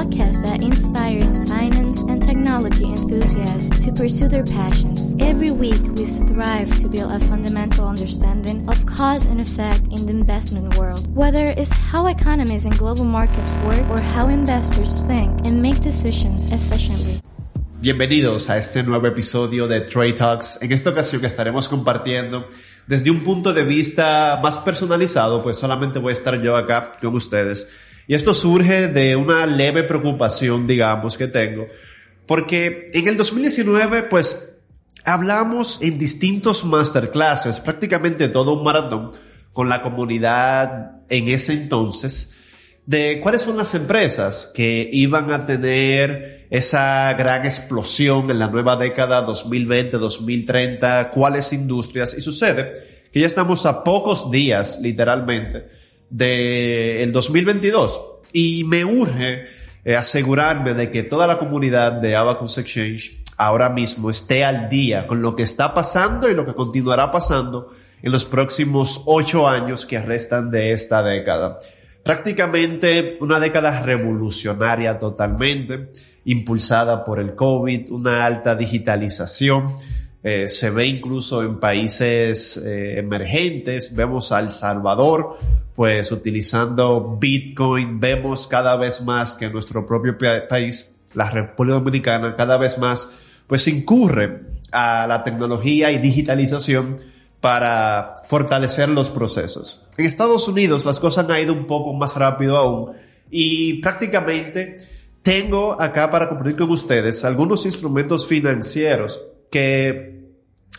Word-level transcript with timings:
podcast 0.00 0.40
that 0.46 0.62
inspires 0.62 1.36
finance 1.46 2.00
and 2.08 2.22
technology 2.22 2.84
enthusiasts 2.84 3.68
to 3.84 3.92
pursue 3.92 4.28
their 4.28 4.44
passions. 4.44 5.14
Every 5.20 5.50
week, 5.50 5.82
we 5.94 6.06
strive 6.06 6.72
to 6.80 6.88
build 6.88 7.12
a 7.12 7.20
fundamental 7.28 7.86
understanding 7.86 8.66
of 8.66 8.80
cause 8.86 9.26
and 9.26 9.40
effect 9.42 9.84
in 9.92 10.06
the 10.06 10.12
investment 10.12 10.78
world, 10.78 11.04
whether 11.14 11.44
it's 11.44 11.70
how 11.92 12.06
economies 12.06 12.64
and 12.64 12.72
global 12.78 13.04
markets 13.04 13.54
work 13.66 13.84
or 13.90 14.00
how 14.00 14.28
investors 14.28 15.04
think 15.06 15.28
and 15.44 15.60
make 15.60 15.82
decisions 15.82 16.50
efficiently. 16.50 17.20
Bienvenidos 17.82 18.48
a 18.48 18.56
este 18.56 18.82
nuevo 18.82 19.06
episodio 19.06 19.68
de 19.68 19.82
Trade 19.82 20.14
Talks. 20.14 20.58
En 20.62 20.72
esta 20.72 20.90
ocasión 20.90 21.22
estaremos 21.26 21.68
compartiendo 21.68 22.46
desde 22.86 23.10
un 23.10 23.22
punto 23.22 23.52
de 23.52 23.64
vista 23.64 24.40
más 24.42 24.58
personalizado, 24.58 25.42
pues 25.42 25.58
solamente 25.58 25.98
voy 25.98 26.10
a 26.10 26.14
estar 26.14 26.40
yo 26.40 26.56
acá 26.56 26.92
con 27.00 27.14
ustedes. 27.14 27.66
Y 28.10 28.14
esto 28.14 28.34
surge 28.34 28.88
de 28.88 29.14
una 29.14 29.46
leve 29.46 29.84
preocupación, 29.84 30.66
digamos, 30.66 31.16
que 31.16 31.28
tengo, 31.28 31.68
porque 32.26 32.90
en 32.92 33.06
el 33.06 33.16
2019, 33.16 34.02
pues, 34.02 34.50
hablamos 35.04 35.78
en 35.80 35.96
distintos 35.96 36.64
masterclasses, 36.64 37.60
prácticamente 37.60 38.28
todo 38.28 38.58
un 38.58 38.64
maratón, 38.64 39.12
con 39.52 39.68
la 39.68 39.80
comunidad 39.80 41.02
en 41.08 41.28
ese 41.28 41.52
entonces, 41.52 42.32
de 42.84 43.20
cuáles 43.22 43.42
son 43.42 43.56
las 43.56 43.76
empresas 43.76 44.50
que 44.56 44.90
iban 44.92 45.30
a 45.30 45.46
tener 45.46 46.48
esa 46.50 47.12
gran 47.12 47.44
explosión 47.44 48.28
en 48.28 48.40
la 48.40 48.48
nueva 48.48 48.76
década 48.76 49.24
2020-2030, 49.24 51.10
cuáles 51.10 51.52
industrias, 51.52 52.12
y 52.18 52.20
sucede 52.20 53.06
que 53.12 53.20
ya 53.20 53.28
estamos 53.28 53.66
a 53.66 53.84
pocos 53.84 54.32
días, 54.32 54.80
literalmente, 54.82 55.78
del 56.10 57.12
2022, 57.12 58.00
y 58.32 58.64
me 58.64 58.84
urge 58.84 59.46
eh, 59.84 59.96
asegurarme 59.96 60.74
de 60.74 60.90
que 60.90 61.02
toda 61.04 61.26
la 61.26 61.38
comunidad 61.38 61.92
de 61.92 62.16
Abacus 62.16 62.58
Exchange 62.58 63.22
ahora 63.36 63.70
mismo 63.70 64.10
esté 64.10 64.44
al 64.44 64.68
día 64.68 65.06
con 65.06 65.22
lo 65.22 65.34
que 65.34 65.44
está 65.44 65.72
pasando 65.72 66.28
y 66.28 66.34
lo 66.34 66.44
que 66.44 66.54
continuará 66.54 67.10
pasando 67.10 67.72
en 68.02 68.12
los 68.12 68.24
próximos 68.24 69.02
ocho 69.06 69.48
años 69.48 69.86
que 69.86 70.00
restan 70.00 70.50
de 70.50 70.72
esta 70.72 71.02
década 71.02 71.58
prácticamente 72.02 73.18
una 73.20 73.38
década 73.38 73.82
revolucionaria 73.82 74.98
totalmente, 74.98 75.90
impulsada 76.24 77.04
por 77.04 77.20
el 77.20 77.34
COVID, 77.34 77.90
una 77.90 78.24
alta 78.24 78.54
digitalización. 78.54 79.74
Eh, 80.22 80.48
se 80.48 80.68
ve 80.70 80.86
incluso 80.86 81.42
en 81.42 81.58
países 81.58 82.58
eh, 82.58 82.98
emergentes, 82.98 83.94
vemos 83.94 84.32
a 84.32 84.40
El 84.40 84.50
Salvador, 84.50 85.38
pues 85.74 86.12
utilizando 86.12 87.16
Bitcoin, 87.18 87.98
vemos 87.98 88.46
cada 88.46 88.76
vez 88.76 89.00
más 89.00 89.32
que 89.34 89.48
nuestro 89.48 89.86
propio 89.86 90.18
país, 90.48 90.92
la 91.14 91.30
República 91.30 91.78
Dominicana, 91.78 92.36
cada 92.36 92.58
vez 92.58 92.76
más, 92.76 93.08
pues 93.46 93.66
incurre 93.66 94.42
a 94.72 95.06
la 95.06 95.22
tecnología 95.22 95.90
y 95.90 95.98
digitalización 95.98 97.00
para 97.40 98.16
fortalecer 98.28 98.90
los 98.90 99.10
procesos. 99.10 99.80
En 99.96 100.04
Estados 100.04 100.46
Unidos 100.48 100.84
las 100.84 101.00
cosas 101.00 101.28
han 101.30 101.40
ido 101.40 101.54
un 101.54 101.66
poco 101.66 101.94
más 101.94 102.14
rápido 102.14 102.58
aún 102.58 102.92
y 103.30 103.80
prácticamente 103.80 104.86
tengo 105.22 105.80
acá 105.80 106.10
para 106.10 106.28
compartir 106.28 106.56
con 106.56 106.70
ustedes 106.70 107.24
algunos 107.24 107.64
instrumentos 107.64 108.26
financieros 108.26 109.20
que 109.50 110.20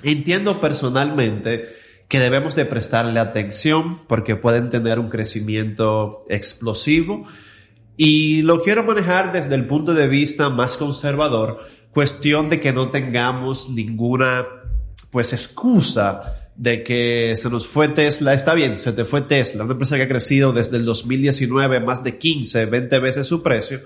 entiendo 0.04 0.60
personalmente 0.60 1.70
que 2.08 2.20
debemos 2.20 2.56
de 2.56 2.66
prestarle 2.66 3.20
atención 3.20 4.00
porque 4.08 4.36
pueden 4.36 4.70
tener 4.70 5.00
un 5.00 5.10
crecimiento 5.10 6.20
explosivo. 6.28 7.26
Y 7.96 8.42
lo 8.42 8.62
quiero 8.62 8.84
manejar 8.84 9.32
desde 9.32 9.56
el 9.56 9.66
punto 9.66 9.94
de 9.94 10.08
vista 10.08 10.50
más 10.50 10.76
conservador, 10.76 11.60
cuestión 11.92 12.50
de 12.50 12.60
que 12.60 12.74
no 12.74 12.90
tengamos 12.90 13.70
ninguna 13.70 14.46
pues 15.10 15.34
excusa 15.34 16.50
de 16.56 16.84
que 16.84 17.36
se 17.36 17.50
nos 17.50 17.66
fue 17.66 17.88
Tesla, 17.90 18.34
está 18.34 18.54
bien, 18.54 18.78
se 18.78 18.92
te 18.92 19.06
fue 19.06 19.22
Tesla, 19.22 19.64
una 19.64 19.74
empresa 19.74 19.96
que 19.96 20.04
ha 20.04 20.08
crecido 20.08 20.54
desde 20.54 20.78
el 20.78 20.86
2019 20.86 21.80
más 21.80 22.04
de 22.04 22.18
15, 22.18 22.66
20 22.66 23.00
veces 23.00 23.28
su 23.28 23.42
precio, 23.42 23.82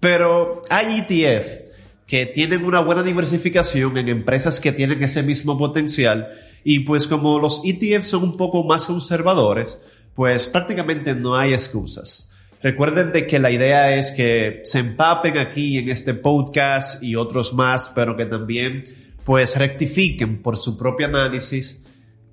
pero 0.00 0.62
hay 0.70 0.98
ETF 1.00 1.69
que 2.10 2.26
tienen 2.26 2.64
una 2.64 2.80
buena 2.80 3.04
diversificación 3.04 3.96
en 3.96 4.08
empresas 4.08 4.58
que 4.58 4.72
tienen 4.72 5.00
ese 5.00 5.22
mismo 5.22 5.56
potencial 5.56 6.26
y 6.64 6.80
pues 6.80 7.06
como 7.06 7.38
los 7.38 7.62
ETF 7.64 8.02
son 8.02 8.24
un 8.24 8.36
poco 8.36 8.64
más 8.64 8.86
conservadores, 8.86 9.78
pues 10.16 10.48
prácticamente 10.48 11.14
no 11.14 11.36
hay 11.36 11.52
excusas. 11.52 12.28
Recuerden 12.64 13.12
de 13.12 13.28
que 13.28 13.38
la 13.38 13.52
idea 13.52 13.94
es 13.94 14.10
que 14.10 14.58
se 14.64 14.80
empapen 14.80 15.38
aquí 15.38 15.78
en 15.78 15.88
este 15.88 16.12
podcast 16.12 17.00
y 17.00 17.14
otros 17.14 17.54
más, 17.54 17.92
pero 17.94 18.16
que 18.16 18.26
también 18.26 18.80
pues 19.24 19.56
rectifiquen 19.56 20.42
por 20.42 20.56
su 20.56 20.76
propio 20.76 21.06
análisis 21.06 21.80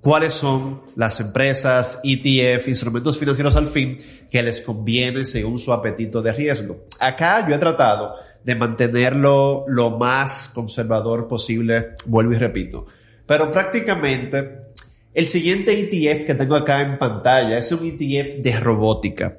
cuáles 0.00 0.34
son 0.34 0.82
las 0.96 1.20
empresas, 1.20 2.00
ETF, 2.02 2.66
instrumentos 2.66 3.16
financieros 3.16 3.54
al 3.54 3.68
fin 3.68 3.96
que 4.28 4.42
les 4.42 4.58
conviene 4.58 5.24
según 5.24 5.60
su 5.60 5.72
apetito 5.72 6.20
de 6.20 6.32
riesgo. 6.32 6.86
Acá 6.98 7.46
yo 7.48 7.54
he 7.54 7.58
tratado 7.58 8.14
de 8.44 8.54
mantenerlo 8.54 9.64
lo 9.68 9.98
más 9.98 10.50
conservador 10.54 11.28
posible, 11.28 11.94
vuelvo 12.06 12.32
y 12.32 12.38
repito. 12.38 12.86
Pero 13.26 13.50
prácticamente 13.50 14.68
el 15.14 15.26
siguiente 15.26 15.72
ETF 15.72 16.26
que 16.26 16.34
tengo 16.34 16.54
acá 16.56 16.82
en 16.82 16.98
pantalla 16.98 17.58
es 17.58 17.70
un 17.72 17.86
ETF 17.86 18.42
de 18.42 18.60
robótica. 18.60 19.38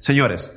Señores, 0.00 0.52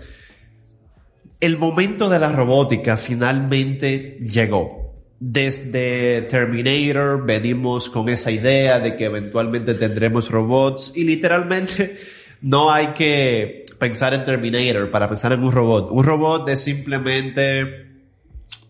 el 1.40 1.58
momento 1.58 2.10
de 2.10 2.20
la 2.20 2.32
robótica 2.32 2.98
finalmente 2.98 4.18
llegó 4.22 4.82
desde 5.22 6.24
Terminator 6.24 7.24
venimos 7.24 7.92
con 7.92 8.10
esa 8.10 8.32
idea 8.32 8.80
de 8.80 8.96
que 8.96 9.06
eventualmente 9.06 9.76
tendremos 9.76 10.32
robots 10.32 10.94
y 10.96 11.04
literalmente 11.04 11.96
no 12.42 12.72
hay 12.72 12.88
que 12.88 13.61
pensar 13.82 14.14
en 14.14 14.24
Terminator 14.24 14.92
para 14.92 15.10
pensar 15.10 15.32
en 15.32 15.44
un 15.44 15.52
robot. 15.52 15.90
Un 15.90 16.04
robot 16.04 16.48
es 16.50 16.62
simplemente 16.62 17.88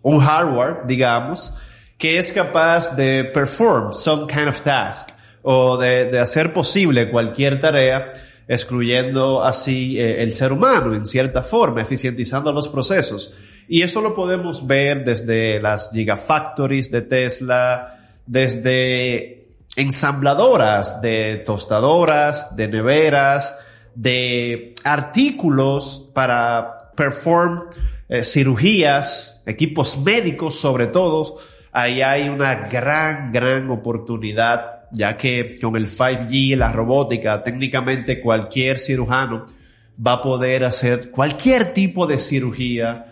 un 0.03 0.21
hardware, 0.21 0.87
digamos, 0.87 1.53
que 1.97 2.17
es 2.17 2.31
capaz 2.31 2.95
de 2.95 3.25
perform 3.25 3.91
some 3.91 4.25
kind 4.25 4.47
of 4.47 4.61
task 4.61 5.09
o 5.41 5.77
de, 5.77 6.17
hacer 6.17 6.53
posible 6.53 7.11
cualquier 7.11 7.59
tarea 7.59 8.13
excluyendo 8.47 9.43
así 9.43 9.99
eh, 9.99 10.23
el 10.23 10.31
ser 10.31 10.53
humano 10.53 10.95
en 10.95 11.05
cierta 11.05 11.43
forma, 11.43 11.81
eficientizando 11.81 12.53
los 12.53 12.69
procesos. 12.69 13.33
Y 13.67 13.81
eso 13.81 13.99
lo 13.99 14.15
podemos 14.15 14.65
ver 14.65 15.03
desde 15.03 15.61
las 15.61 15.91
gigafactories 15.91 16.89
de 16.89 17.01
Tesla, 17.01 17.99
desde 18.25 19.43
ensambladoras 19.75 21.01
de 21.01 21.43
tostadoras, 21.45 22.55
de 22.55 22.69
neveras, 22.69 23.57
de 23.95 24.75
artículos 24.83 26.09
para 26.13 26.77
perform 26.95 27.63
eh, 28.09 28.23
cirugías, 28.23 29.41
equipos 29.45 29.97
médicos 29.97 30.59
sobre 30.59 30.87
todo. 30.87 31.37
Ahí 31.71 32.01
hay 32.01 32.29
una 32.29 32.67
gran, 32.67 33.31
gran 33.31 33.69
oportunidad, 33.69 34.89
ya 34.91 35.15
que 35.15 35.57
con 35.61 35.75
el 35.75 35.87
5G, 35.87 36.57
la 36.57 36.71
robótica, 36.71 37.41
técnicamente 37.41 38.19
cualquier 38.19 38.77
cirujano 38.77 39.45
va 40.05 40.13
a 40.13 40.21
poder 40.21 40.63
hacer 40.63 41.11
cualquier 41.11 41.73
tipo 41.73 42.07
de 42.07 42.17
cirugía 42.17 43.11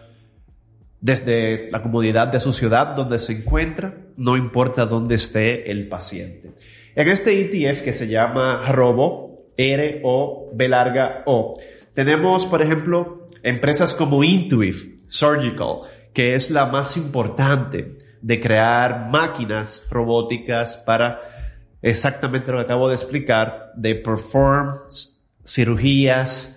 desde 1.02 1.70
la 1.72 1.82
comodidad 1.82 2.28
de 2.28 2.40
su 2.40 2.52
ciudad 2.52 2.96
donde 2.96 3.20
se 3.20 3.34
encuentra, 3.34 3.96
no 4.18 4.36
importa 4.36 4.86
dónde 4.86 5.16
esté 5.16 5.72
el 5.72 5.88
paciente. 5.88 6.52
En 6.96 7.08
este 7.08 7.40
ETF 7.40 7.82
que 7.84 7.94
se 7.94 8.08
llama 8.08 8.70
Robo, 8.72 9.29
R-O-B 9.60 10.70
larga 10.70 11.24
O, 11.26 11.60
tenemos, 11.94 12.46
por 12.46 12.62
ejemplo, 12.62 13.28
empresas 13.44 13.94
como 13.94 14.24
Intuitive 14.24 14.96
Surgical, 15.08 15.82
que 16.14 16.34
es 16.36 16.50
la 16.50 16.66
más 16.66 16.96
importante 16.96 17.98
de 18.22 18.40
crear 18.40 19.10
máquinas 19.10 19.86
robóticas 19.90 20.78
para 20.78 21.20
exactamente 21.82 22.52
lo 22.52 22.58
que 22.60 22.64
acabo 22.64 22.88
de 22.88 22.96
explicar, 22.96 23.72
de 23.76 23.96
perform 23.96 24.78
cirugías, 25.46 26.56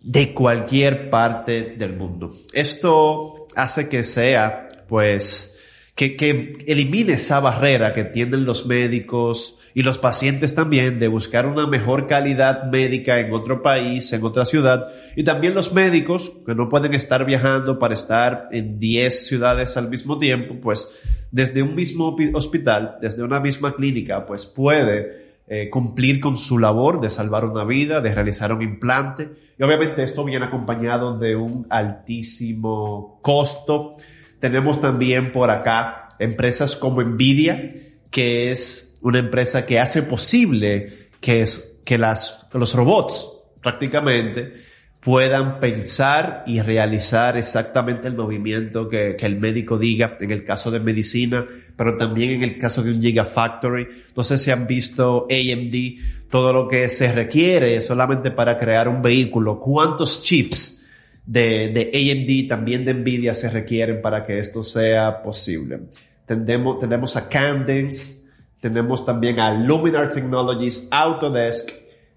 de 0.00 0.32
cualquier 0.32 1.10
parte 1.10 1.74
del 1.76 1.96
mundo. 1.96 2.34
Esto 2.52 3.46
hace 3.54 3.88
que 3.90 4.04
sea, 4.04 4.68
pues, 4.88 5.54
que, 5.94 6.16
que 6.16 6.64
elimine 6.66 7.14
esa 7.14 7.40
barrera 7.40 7.92
que 7.92 8.04
tienen 8.04 8.46
los 8.46 8.66
médicos 8.66 9.58
y 9.74 9.82
los 9.82 9.98
pacientes 9.98 10.54
también 10.54 11.00
de 11.00 11.08
buscar 11.08 11.46
una 11.46 11.66
mejor 11.66 12.06
calidad 12.06 12.70
médica 12.70 13.18
en 13.18 13.32
otro 13.32 13.60
país, 13.60 14.12
en 14.12 14.22
otra 14.22 14.44
ciudad, 14.44 14.86
y 15.16 15.24
también 15.24 15.54
los 15.54 15.72
médicos 15.72 16.32
que 16.46 16.54
no 16.54 16.68
pueden 16.68 16.94
estar 16.94 17.26
viajando 17.26 17.78
para 17.78 17.94
estar 17.94 18.46
en 18.52 18.78
10 18.78 19.26
ciudades 19.26 19.76
al 19.76 19.90
mismo 19.90 20.18
tiempo, 20.18 20.54
pues 20.62 20.88
desde 21.32 21.62
un 21.62 21.74
mismo 21.74 22.16
hospital, 22.34 22.96
desde 23.00 23.24
una 23.24 23.40
misma 23.40 23.74
clínica, 23.74 24.24
pues 24.24 24.46
puede 24.46 25.24
eh, 25.46 25.68
cumplir 25.68 26.20
con 26.20 26.36
su 26.36 26.58
labor 26.58 27.00
de 27.00 27.10
salvar 27.10 27.44
una 27.44 27.64
vida, 27.64 28.00
de 28.00 28.14
realizar 28.14 28.52
un 28.52 28.62
implante. 28.62 29.30
Y 29.58 29.62
obviamente 29.62 30.02
esto 30.02 30.24
viene 30.24 30.46
acompañado 30.46 31.18
de 31.18 31.36
un 31.36 31.66
altísimo 31.68 33.18
costo. 33.20 33.96
Tenemos 34.40 34.80
también 34.80 35.32
por 35.32 35.50
acá 35.50 36.08
empresas 36.18 36.76
como 36.76 37.02
Nvidia, 37.02 37.74
que 38.10 38.52
es 38.52 38.93
una 39.04 39.18
empresa 39.18 39.66
que 39.66 39.78
hace 39.78 40.02
posible 40.02 41.10
que, 41.20 41.42
es, 41.42 41.78
que, 41.84 41.98
los 41.98 42.74
robots 42.74 43.30
prácticamente 43.62 44.54
puedan 44.98 45.60
pensar 45.60 46.42
y 46.46 46.62
realizar 46.62 47.36
exactamente 47.36 48.08
el 48.08 48.16
movimiento 48.16 48.88
que, 48.88 49.14
el 49.20 49.38
médico 49.38 49.76
diga, 49.76 50.16
en 50.18 50.30
el 50.30 50.42
caso 50.44 50.70
de 50.70 50.80
medicina, 50.80 51.46
pero 51.76 51.98
también 51.98 52.30
en 52.30 52.42
el 52.42 52.56
caso 52.56 52.82
de 52.82 52.92
un 52.92 53.02
Gigafactory. 53.02 53.88
No 54.16 54.24
sé 54.24 54.38
si 54.38 54.50
han 54.50 54.66
visto 54.66 55.26
AMD, 55.30 56.30
todo 56.30 56.54
lo 56.54 56.66
que 56.66 56.88
se 56.88 57.12
requiere 57.12 57.82
solamente 57.82 58.30
para 58.30 58.56
crear 58.56 58.88
un 58.88 59.02
vehículo, 59.02 59.60
cuántos 59.60 60.22
chips 60.22 60.82
de, 61.26 61.90
AMD, 61.92 62.48
también 62.48 62.86
de 62.86 62.94
Nvidia 62.94 63.34
se 63.34 63.50
requieren 63.50 64.00
para 64.00 64.24
que 64.24 64.38
esto 64.38 64.62
sea 64.62 65.22
posible. 65.22 65.80
Tenemos, 66.24 66.78
tenemos 66.78 67.16
a 67.16 67.28
Cadence, 67.28 68.23
tenemos 68.64 69.04
también 69.04 69.40
a 69.40 69.52
Luminar 69.52 70.08
Technologies, 70.08 70.88
Autodesk, 70.90 71.68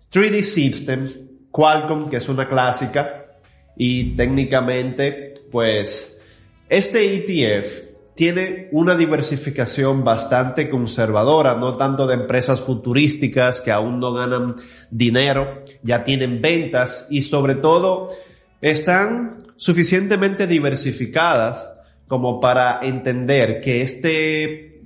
3D 0.09 0.41
Systems, 0.43 1.19
Qualcomm, 1.51 2.07
que 2.07 2.15
es 2.15 2.29
una 2.29 2.47
clásica, 2.47 3.25
y 3.75 4.15
técnicamente, 4.15 5.41
pues, 5.51 6.17
este 6.69 7.15
ETF 7.15 8.15
tiene 8.15 8.69
una 8.71 8.95
diversificación 8.95 10.05
bastante 10.05 10.69
conservadora, 10.69 11.55
no 11.55 11.75
tanto 11.75 12.07
de 12.07 12.13
empresas 12.13 12.61
futurísticas 12.61 13.59
que 13.59 13.73
aún 13.73 13.99
no 13.99 14.13
ganan 14.13 14.55
dinero, 14.89 15.61
ya 15.83 16.05
tienen 16.05 16.41
ventas 16.41 17.07
y 17.09 17.23
sobre 17.23 17.55
todo 17.55 18.07
están 18.61 19.43
suficientemente 19.57 20.47
diversificadas 20.47 21.69
como 22.07 22.39
para 22.39 22.79
entender 22.83 23.59
que 23.59 23.81
este 23.81 24.76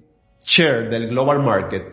share 0.45 0.89
del 0.89 1.07
global 1.07 1.39
market 1.39 1.83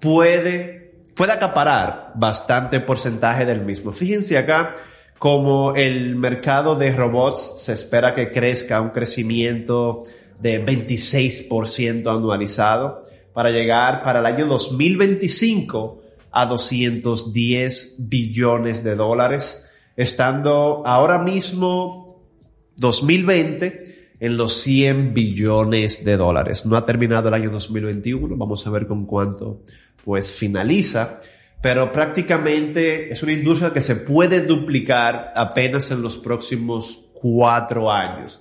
puede 0.00 0.82
puede 1.14 1.32
acaparar 1.32 2.12
bastante 2.14 2.80
porcentaje 2.80 3.44
del 3.44 3.60
mismo. 3.60 3.92
Fíjense 3.92 4.38
acá 4.38 4.74
como 5.18 5.74
el 5.74 6.16
mercado 6.16 6.74
de 6.74 6.92
robots 6.92 7.52
se 7.58 7.72
espera 7.72 8.14
que 8.14 8.30
crezca 8.30 8.80
un 8.80 8.90
crecimiento 8.90 10.02
de 10.40 10.64
26% 10.64 12.12
anualizado 12.12 13.04
para 13.32 13.50
llegar 13.50 14.02
para 14.02 14.18
el 14.18 14.26
año 14.26 14.46
2025 14.46 16.02
a 16.32 16.46
210 16.46 17.94
billones 17.98 18.82
de 18.82 18.96
dólares, 18.96 19.64
estando 19.96 20.82
ahora 20.84 21.18
mismo 21.18 22.22
2020 22.76 23.91
en 24.22 24.36
los 24.36 24.52
100 24.62 25.14
billones 25.14 26.04
de 26.04 26.16
dólares. 26.16 26.64
No 26.64 26.76
ha 26.76 26.86
terminado 26.86 27.26
el 27.26 27.34
año 27.34 27.50
2021, 27.50 28.36
vamos 28.36 28.64
a 28.64 28.70
ver 28.70 28.86
con 28.86 29.04
cuánto 29.04 29.62
pues 30.04 30.32
finaliza, 30.32 31.18
pero 31.60 31.90
prácticamente 31.90 33.12
es 33.12 33.20
una 33.24 33.32
industria 33.32 33.72
que 33.72 33.80
se 33.80 33.96
puede 33.96 34.46
duplicar 34.46 35.30
apenas 35.34 35.90
en 35.90 36.02
los 36.02 36.16
próximos 36.16 37.02
cuatro 37.14 37.90
años. 37.90 38.40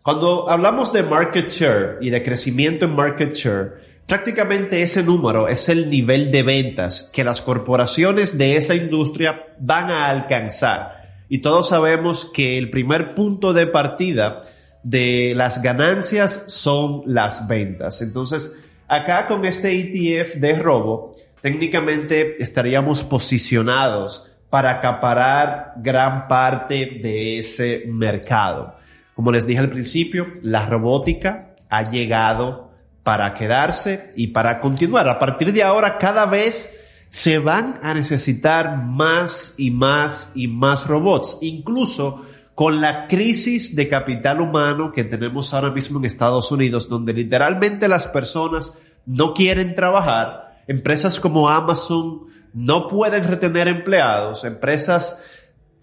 Cuando 0.00 0.48
hablamos 0.48 0.92
de 0.92 1.02
market 1.02 1.48
share 1.48 1.98
y 2.00 2.10
de 2.10 2.22
crecimiento 2.22 2.84
en 2.84 2.94
market 2.94 3.34
share, 3.34 3.72
prácticamente 4.06 4.80
ese 4.80 5.02
número 5.02 5.48
es 5.48 5.68
el 5.68 5.90
nivel 5.90 6.30
de 6.30 6.44
ventas 6.44 7.10
que 7.12 7.24
las 7.24 7.40
corporaciones 7.40 8.38
de 8.38 8.54
esa 8.54 8.76
industria 8.76 9.44
van 9.58 9.90
a 9.90 10.06
alcanzar. 10.06 11.24
Y 11.28 11.38
todos 11.38 11.70
sabemos 11.70 12.30
que 12.32 12.58
el 12.58 12.70
primer 12.70 13.16
punto 13.16 13.52
de 13.52 13.66
partida 13.66 14.42
de 14.88 15.32
las 15.34 15.62
ganancias 15.62 16.44
son 16.48 17.02
las 17.06 17.46
ventas. 17.48 18.02
Entonces, 18.02 18.52
Acá 18.88 19.26
con 19.26 19.44
este 19.44 19.72
ETF 19.72 20.36
de 20.36 20.56
robo, 20.60 21.16
técnicamente 21.40 22.40
estaríamos 22.40 23.02
posicionados 23.02 24.30
para 24.48 24.70
acaparar 24.70 25.72
gran 25.78 26.28
parte 26.28 27.00
de 27.02 27.38
ese 27.38 27.82
mercado. 27.88 28.76
Como 29.14 29.32
les 29.32 29.44
dije 29.44 29.58
al 29.58 29.70
principio, 29.70 30.28
la 30.42 30.66
robótica 30.66 31.56
ha 31.68 31.90
llegado 31.90 32.70
para 33.02 33.34
quedarse 33.34 34.12
y 34.14 34.28
para 34.28 34.60
continuar. 34.60 35.08
A 35.08 35.18
partir 35.18 35.52
de 35.52 35.64
ahora, 35.64 35.98
cada 35.98 36.24
vez 36.26 36.78
se 37.10 37.40
van 37.40 37.80
a 37.82 37.92
necesitar 37.92 38.84
más 38.84 39.54
y 39.56 39.72
más 39.72 40.30
y 40.36 40.46
más 40.46 40.86
robots. 40.86 41.38
Incluso 41.40 42.24
con 42.56 42.80
la 42.80 43.06
crisis 43.06 43.76
de 43.76 43.86
capital 43.86 44.40
humano 44.40 44.90
que 44.90 45.04
tenemos 45.04 45.52
ahora 45.52 45.72
mismo 45.72 45.98
en 45.98 46.06
Estados 46.06 46.50
Unidos, 46.50 46.88
donde 46.88 47.12
literalmente 47.12 47.86
las 47.86 48.06
personas 48.06 48.72
no 49.04 49.34
quieren 49.34 49.74
trabajar, 49.74 50.62
empresas 50.66 51.20
como 51.20 51.50
Amazon 51.50 52.22
no 52.54 52.88
pueden 52.88 53.24
retener 53.24 53.68
empleados, 53.68 54.42
empresas 54.44 55.22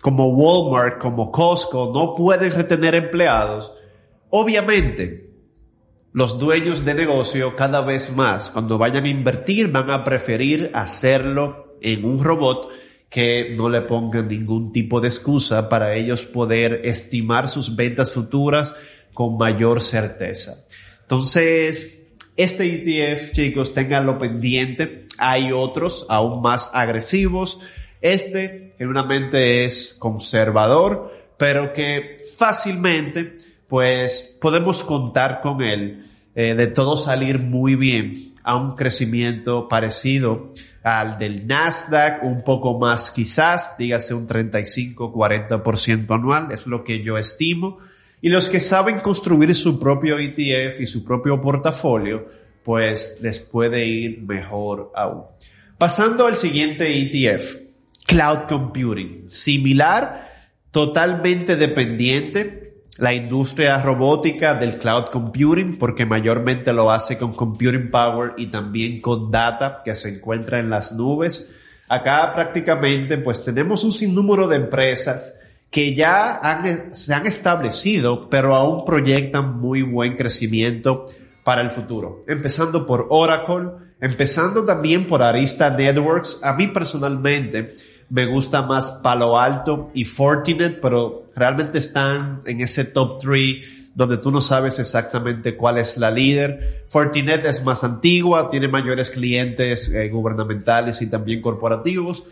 como 0.02 0.30
Walmart, 0.30 1.00
como 1.00 1.32
Costco 1.32 1.92
no 1.94 2.16
pueden 2.16 2.50
retener 2.50 2.96
empleados. 2.96 3.72
Obviamente, 4.32 5.32
los 6.12 6.40
dueños 6.40 6.84
de 6.84 6.96
negocio 6.96 7.56
cada 7.56 7.82
vez 7.82 8.12
más, 8.12 8.50
cuando 8.50 8.80
vayan 8.80 9.06
a 9.06 9.10
invertir, 9.10 9.72
van 9.72 9.92
a 9.92 10.04
preferir 10.04 10.72
hacerlo 10.74 11.78
en 11.82 12.04
un 12.04 12.24
robot 12.24 12.72
que 13.14 13.54
no 13.56 13.70
le 13.70 13.82
pongan 13.82 14.28
ningún 14.28 14.72
tipo 14.72 15.00
de 15.00 15.08
excusa 15.08 15.70
para 15.70 15.96
ellos 15.96 16.24
poder 16.24 16.82
estimar 16.84 17.48
sus 17.48 17.76
ventas 17.76 18.12
futuras 18.12 18.74
con 19.14 19.38
mayor 19.38 19.82
certeza. 19.82 20.66
Entonces, 21.02 21.96
este 22.36 22.66
ETF, 22.74 23.32
chicos, 23.32 23.76
tenganlo 23.76 24.18
pendiente. 24.18 25.06
Hay 25.20 25.52
otros 25.52 26.08
aún 26.10 26.42
más 26.42 26.72
agresivos. 26.74 27.60
Este, 28.02 28.74
genuinamente 28.80 29.64
es 29.64 29.96
conservador, 30.00 31.14
pero 31.38 31.72
que 31.72 32.18
fácilmente, 32.36 33.38
pues, 33.68 34.40
podemos 34.42 34.84
contar 34.84 35.40
con 35.40 35.62
él, 35.62 36.08
eh, 36.34 36.56
de 36.56 36.66
todo 36.66 36.98
salir 36.98 37.38
muy 37.38 37.76
bien 37.76 38.34
a 38.44 38.56
un 38.56 38.76
crecimiento 38.76 39.68
parecido 39.68 40.52
al 40.84 41.18
del 41.18 41.48
Nasdaq, 41.48 42.24
un 42.24 42.44
poco 42.44 42.78
más 42.78 43.10
quizás, 43.10 43.78
dígase 43.78 44.14
un 44.14 44.28
35-40% 44.28 46.14
anual, 46.14 46.52
es 46.52 46.68
lo 46.68 46.84
que 46.84 47.02
yo 47.02 47.18
estimo. 47.18 47.78
Y 48.22 48.30
los 48.30 48.48
que 48.48 48.60
saben 48.60 49.00
construir 49.00 49.54
su 49.56 49.80
propio 49.80 50.20
ETF 50.20 50.80
y 50.82 50.86
su 50.86 51.04
propio 51.04 51.42
portafolio, 51.42 52.28
pues 52.64 53.18
les 53.22 53.40
puede 53.40 53.86
ir 53.86 54.22
mejor 54.22 54.92
aún. 54.96 55.24
Pasando 55.78 56.28
al 56.28 56.38
siguiente 56.38 56.88
ETF, 56.98 57.58
Cloud 58.06 58.48
Computing. 58.48 59.28
Similar, 59.28 60.32
totalmente 60.72 61.56
dependiente 61.56 62.63
la 62.98 63.14
industria 63.14 63.82
robótica 63.82 64.54
del 64.54 64.78
cloud 64.78 65.06
computing 65.06 65.78
porque 65.78 66.06
mayormente 66.06 66.74
lo 66.74 66.92
hace 66.92 67.18
con 67.18 67.34
computing 67.34 67.90
power 67.90 68.34
y 68.38 68.48
también 68.48 69.02
con 69.02 69.32
data 69.32 69.80
que 69.84 69.96
se 69.96 70.10
encuentra 70.10 70.60
en 70.60 70.70
las 70.70 70.92
nubes. 70.92 71.48
Acá 71.90 72.32
prácticamente 72.34 73.18
pues 73.18 73.44
tenemos 73.44 73.84
un 73.84 73.92
sinnúmero 73.92 74.48
de 74.48 74.58
empresas 74.58 75.36
que 75.70 75.96
ya 75.96 76.40
se 76.92 77.14
han 77.14 77.26
establecido 77.26 78.30
pero 78.30 78.56
aún 78.56 78.86
proyectan 78.86 79.60
muy 79.60 79.82
buen 79.82 80.16
crecimiento 80.16 81.06
para 81.44 81.62
el 81.62 81.72
futuro. 81.72 82.24
Empezando 82.28 82.86
por 82.86 83.08
Oracle, 83.10 83.72
empezando 84.00 84.66
también 84.66 85.08
por 85.08 85.24
Arista 85.24 85.70
Networks. 85.72 86.40
A 86.44 86.54
mí 86.54 86.68
personalmente 86.68 87.76
me 88.14 88.28
gusta 88.28 88.62
más 88.62 88.92
Palo 89.02 89.40
Alto 89.40 89.90
y 89.96 90.06
Fortinet, 90.06 90.80
pero 90.80 91.32
realmente 91.36 91.80
están 91.80 92.42
en 92.46 92.62
ese 92.62 92.86
top 92.86 93.20
3 93.20 93.90
donde 93.96 94.20
tú 94.20 94.32
no 94.32 94.40
sabes 94.40 94.78
exactamente 94.78 95.58
cuál 95.58 95.80
es 95.80 95.98
la 95.98 96.12
líder. 96.12 96.84
Fortinet 96.90 97.44
es 97.46 97.64
más 97.64 97.84
antigua, 97.84 98.52
tiene 98.52 98.68
mayores 98.68 99.10
clientes 99.10 99.90
eh, 99.90 100.10
gubernamentales 100.10 101.02
y 101.02 101.10
también 101.10 101.42
corporativos, 101.42 102.24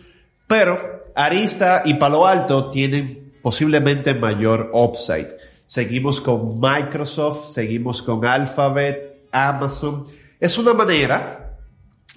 pero 0.46 0.78
Arista 1.16 1.82
y 1.84 1.96
Palo 1.96 2.28
Alto 2.28 2.70
tienen 2.70 3.34
posiblemente 3.42 4.14
mayor 4.14 4.70
upside. 4.74 5.36
Seguimos 5.66 6.22
con 6.22 6.60
Microsoft, 6.60 7.48
seguimos 7.54 8.04
con 8.04 8.24
Alphabet, 8.24 9.26
Amazon. 9.32 10.04
Es 10.40 10.60
una 10.60 10.76
manera 10.76 11.58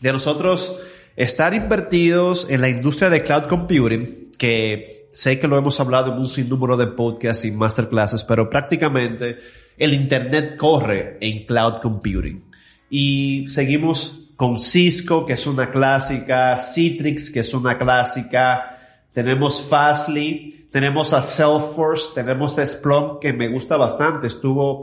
de 0.03 0.13
nosotros 0.13 0.75
estar 1.17 1.55
invertidos 1.55 2.47
en 2.51 2.61
la 2.61 2.69
industria 2.69 3.11
de 3.11 3.23
cloud 3.23 3.45
computing, 3.45 4.33
que 4.37 5.09
sé 5.13 5.39
que 5.39 5.49
lo 5.49 5.57
hemos 5.57 5.79
hablado 5.79 6.13
en 6.13 6.19
un 6.19 6.27
sinnúmero 6.27 6.77
de 6.77 6.89
podcasts 6.89 7.45
y 7.45 7.53
masterclasses, 7.53 8.25
pero 8.25 8.51
prácticamente 8.51 9.39
el 9.77 9.95
Internet 9.95 10.57
corre 10.57 11.19
en 11.21 11.47
cloud 11.47 11.81
computing. 11.81 12.45
Y 12.91 13.47
seguimos 13.49 14.31
con 14.37 14.59
Cisco, 14.59 15.25
que 15.27 15.35
es 15.35 15.47
una 15.47 15.71
clásica, 15.71 16.57
Citrix, 16.57 17.31
que 17.31 17.41
es 17.41 17.55
una 17.55 17.79
clásica, 17.79 18.79
tenemos 19.13 19.63
Fastly, 19.63 20.69
tenemos 20.73 21.13
a 21.13 21.23
Salesforce, 21.23 22.11
tenemos 22.15 22.59
a 22.59 22.67
Splunk, 22.67 23.21
que 23.21 23.33
me 23.33 23.47
gusta 23.49 23.77
bastante, 23.77 24.27
estuvo 24.27 24.83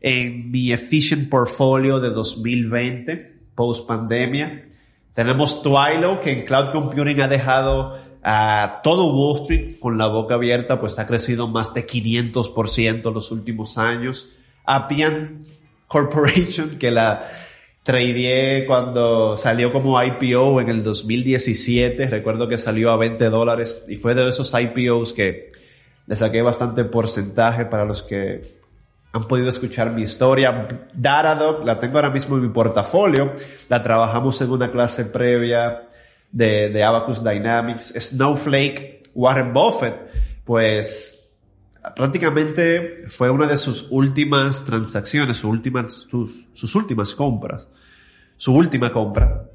en 0.00 0.50
mi 0.50 0.72
Efficient 0.72 1.30
Portfolio 1.30 1.98
de 1.98 2.10
2020, 2.10 3.40
post 3.54 3.86
pandemia. 3.86 4.66
Tenemos 5.20 5.60
Twilo, 5.60 6.22
que 6.22 6.32
en 6.32 6.46
Cloud 6.46 6.70
Computing 6.70 7.20
ha 7.20 7.28
dejado 7.28 7.98
a 8.22 8.80
todo 8.82 9.12
Wall 9.12 9.42
Street 9.42 9.78
con 9.78 9.98
la 9.98 10.06
boca 10.06 10.36
abierta, 10.36 10.80
pues 10.80 10.98
ha 10.98 11.06
crecido 11.06 11.46
más 11.46 11.74
de 11.74 11.86
500% 11.86 13.06
en 13.06 13.12
los 13.12 13.30
últimos 13.30 13.76
años. 13.76 14.30
Appian 14.64 15.44
Corporation, 15.86 16.78
que 16.78 16.90
la 16.90 17.28
tradeé 17.82 18.64
cuando 18.66 19.36
salió 19.36 19.70
como 19.74 20.02
IPO 20.02 20.58
en 20.62 20.70
el 20.70 20.82
2017. 20.82 22.06
Recuerdo 22.06 22.48
que 22.48 22.56
salió 22.56 22.90
a 22.90 22.96
20 22.96 23.22
dólares 23.28 23.84
y 23.88 23.96
fue 23.96 24.14
de 24.14 24.26
esos 24.26 24.54
IPOs 24.58 25.12
que 25.12 25.52
le 26.06 26.16
saqué 26.16 26.40
bastante 26.40 26.84
porcentaje 26.84 27.66
para 27.66 27.84
los 27.84 28.02
que 28.02 28.59
han 29.12 29.24
podido 29.24 29.48
escuchar 29.48 29.90
mi 29.90 30.02
historia. 30.02 30.68
Datadog 30.94 31.64
la 31.64 31.80
tengo 31.80 31.96
ahora 31.96 32.10
mismo 32.10 32.36
en 32.36 32.42
mi 32.42 32.48
portafolio. 32.48 33.32
La 33.68 33.82
trabajamos 33.82 34.40
en 34.40 34.50
una 34.50 34.70
clase 34.70 35.06
previa 35.06 35.88
de, 36.30 36.68
de 36.70 36.84
Abacus 36.84 37.22
Dynamics. 37.24 37.94
Snowflake, 37.98 39.10
Warren 39.14 39.52
Buffett, 39.52 39.96
pues 40.44 41.20
prácticamente 41.96 43.04
fue 43.08 43.30
una 43.30 43.46
de 43.46 43.56
sus 43.56 43.86
últimas 43.90 44.64
transacciones, 44.64 45.38
sus 45.38 45.50
últimas, 45.50 46.06
sus, 46.08 46.46
sus 46.52 46.74
últimas 46.74 47.14
compras, 47.14 47.68
su 48.36 48.54
última 48.54 48.92
compra. 48.92 49.46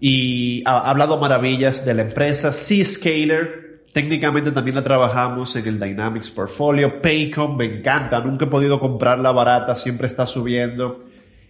Y 0.00 0.62
ha, 0.66 0.90
hablado 0.90 1.18
maravillas 1.18 1.84
de 1.84 1.94
la 1.94 2.02
empresa. 2.02 2.52
C-Scaler, 2.52 3.63
técnicamente 3.94 4.50
también 4.50 4.74
la 4.74 4.82
trabajamos 4.82 5.54
en 5.54 5.68
el 5.68 5.78
Dynamics 5.78 6.28
Portfolio. 6.28 7.00
Paycom, 7.00 7.56
me 7.56 7.64
encanta, 7.76 8.20
nunca 8.20 8.46
he 8.46 8.48
podido 8.48 8.80
comprarla 8.80 9.30
barata, 9.30 9.76
siempre 9.76 10.08
está 10.08 10.26
subiendo. 10.26 11.04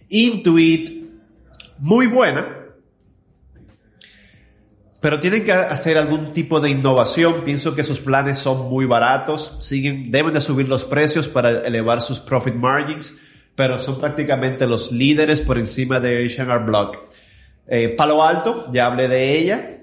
Intuit, 0.09 1.09
muy 1.79 2.05
buena, 2.05 2.67
pero 5.01 5.19
tienen 5.19 5.43
que 5.43 5.53
hacer 5.53 5.97
algún 5.97 6.33
tipo 6.33 6.59
de 6.59 6.69
innovación. 6.69 7.41
Pienso 7.43 7.75
que 7.75 7.83
sus 7.83 7.99
planes 7.99 8.37
son 8.37 8.69
muy 8.69 8.85
baratos, 8.85 9.57
siguen, 9.59 10.11
deben 10.11 10.31
de 10.31 10.39
subir 10.39 10.69
los 10.69 10.85
precios 10.85 11.27
para 11.27 11.65
elevar 11.65 11.99
sus 11.99 12.19
profit 12.19 12.53
margins, 12.53 13.15
pero 13.55 13.79
son 13.79 13.99
prácticamente 13.99 14.67
los 14.67 14.91
líderes 14.91 15.41
por 15.41 15.57
encima 15.57 15.99
de 15.99 16.23
H&R 16.23 16.63
Block. 16.63 16.97
Eh, 17.67 17.95
Palo 17.97 18.23
Alto, 18.23 18.71
ya 18.71 18.85
hablé 18.85 19.07
de 19.07 19.35
ella, 19.35 19.75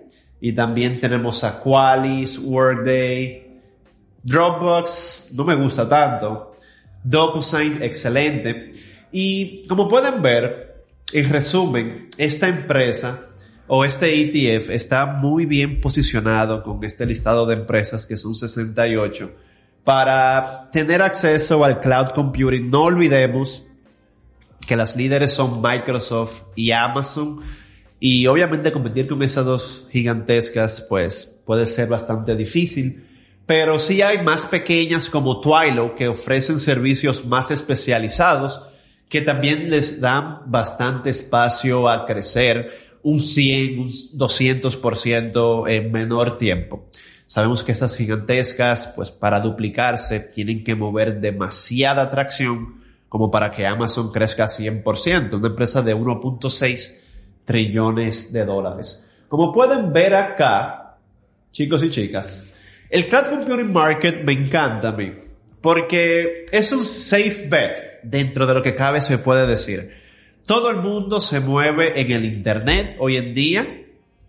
y 0.45 0.53
también 0.55 0.99
tenemos 0.99 1.45
a 1.45 1.61
Qualys, 1.61 2.37
Workday, 2.37 3.47
Dropbox, 4.25 5.29
no 5.35 5.45
me 5.45 5.55
gusta 5.55 5.89
tanto, 5.89 6.57
DocuSign, 7.05 7.81
excelente. 7.81 8.73
Y 9.13 9.65
como 9.69 9.89
pueden 9.89 10.21
ver, 10.21 10.85
en 11.13 11.31
resumen, 11.31 12.07
esta 12.19 12.49
empresa 12.49 13.29
o 13.69 13.85
este 13.85 14.21
ETF 14.21 14.71
está 14.71 15.07
muy 15.07 15.47
bien 15.47 15.81
posicionado 15.81 16.65
con 16.65 16.83
este 16.83 17.07
listado 17.07 17.47
de 17.47 17.55
empresas 17.55 18.05
que 18.05 18.17
son 18.17 18.35
68 18.35 19.31
para 19.85 20.71
tener 20.73 21.03
acceso 21.03 21.65
al 21.65 21.81
cloud 21.81 22.09
computing. 22.17 22.69
No 22.69 22.83
olvidemos 22.83 23.65
que 24.67 24.75
las 24.75 24.97
líderes 24.97 25.33
son 25.33 25.63
Microsoft 25.63 26.43
y 26.57 26.73
Amazon 26.73 27.43
y 28.05 28.27
obviamente 28.27 28.73
competir 28.73 29.07
con 29.07 29.23
esas 29.23 29.45
dos 29.45 29.87
gigantescas 29.93 30.85
pues 30.89 31.33
puede 31.45 31.67
ser 31.67 31.89
bastante 31.89 32.35
difícil. 32.35 33.05
Pero 33.47 33.79
sí 33.79 34.03
hay 34.03 34.25
más 34.25 34.45
pequeñas 34.45 35.09
como 35.09 35.41
Twilo 35.41 35.95
que 35.95 36.09
ofrecen 36.09 36.59
servicios 36.59 37.25
más 37.25 37.53
especializados 37.53 38.61
que 39.09 39.21
también 39.21 39.71
les 39.71 40.01
dan 40.01 40.41
bastante 40.47 41.11
espacio 41.11 41.89
a 41.89 42.05
crecer 42.05 42.71
un 43.05 43.23
100, 43.23 43.79
un 43.79 43.87
200% 43.87 45.71
en 45.71 45.93
menor 45.93 46.39
tiempo. 46.39 46.89
Sabemos 47.27 47.63
que 47.63 47.71
esas 47.71 47.97
gigantescas, 47.97 48.89
pues 48.97 49.13
para 49.13 49.39
duplicarse, 49.39 50.19
tienen 50.19 50.65
que 50.65 50.75
mover 50.75 51.21
demasiada 51.21 52.11
tracción 52.11 52.81
como 53.09 53.31
para 53.31 53.53
que 53.53 53.65
Amazon 53.65 54.11
crezca 54.11 54.47
100%, 54.47 55.35
una 55.35 55.47
empresa 55.47 55.83
de 55.83 55.95
1.6 55.95 57.02
trillones 57.45 58.33
de 58.33 58.45
dólares. 58.45 59.05
Como 59.29 59.53
pueden 59.53 59.93
ver 59.93 60.15
acá, 60.15 60.97
chicos 61.51 61.83
y 61.83 61.91
chicas, 61.91 62.45
el 62.91 63.09
cloud 63.09 63.31
computing 63.31 63.73
market 63.73 64.23
me 64.25 64.33
encanta 64.33 64.91
a 64.91 64.93
mí, 64.93 65.13
porque 65.61 66.45
es 66.53 66.73
un 66.73 66.85
safe 66.85 67.47
bet 67.49 68.03
dentro 68.03 68.47
de 68.47 68.55
lo 68.55 68.63
que 68.63 68.75
cabe 68.75 69.01
se 69.01 69.19
puede 69.19 69.47
decir. 69.47 69.93
Todo 70.47 70.71
el 70.71 70.79
mundo 70.79 71.21
se 71.21 71.41
mueve 71.41 72.01
en 72.01 72.11
el 72.11 72.25
Internet 72.25 72.97
hoy 72.99 73.17
en 73.17 73.35
día. 73.35 73.85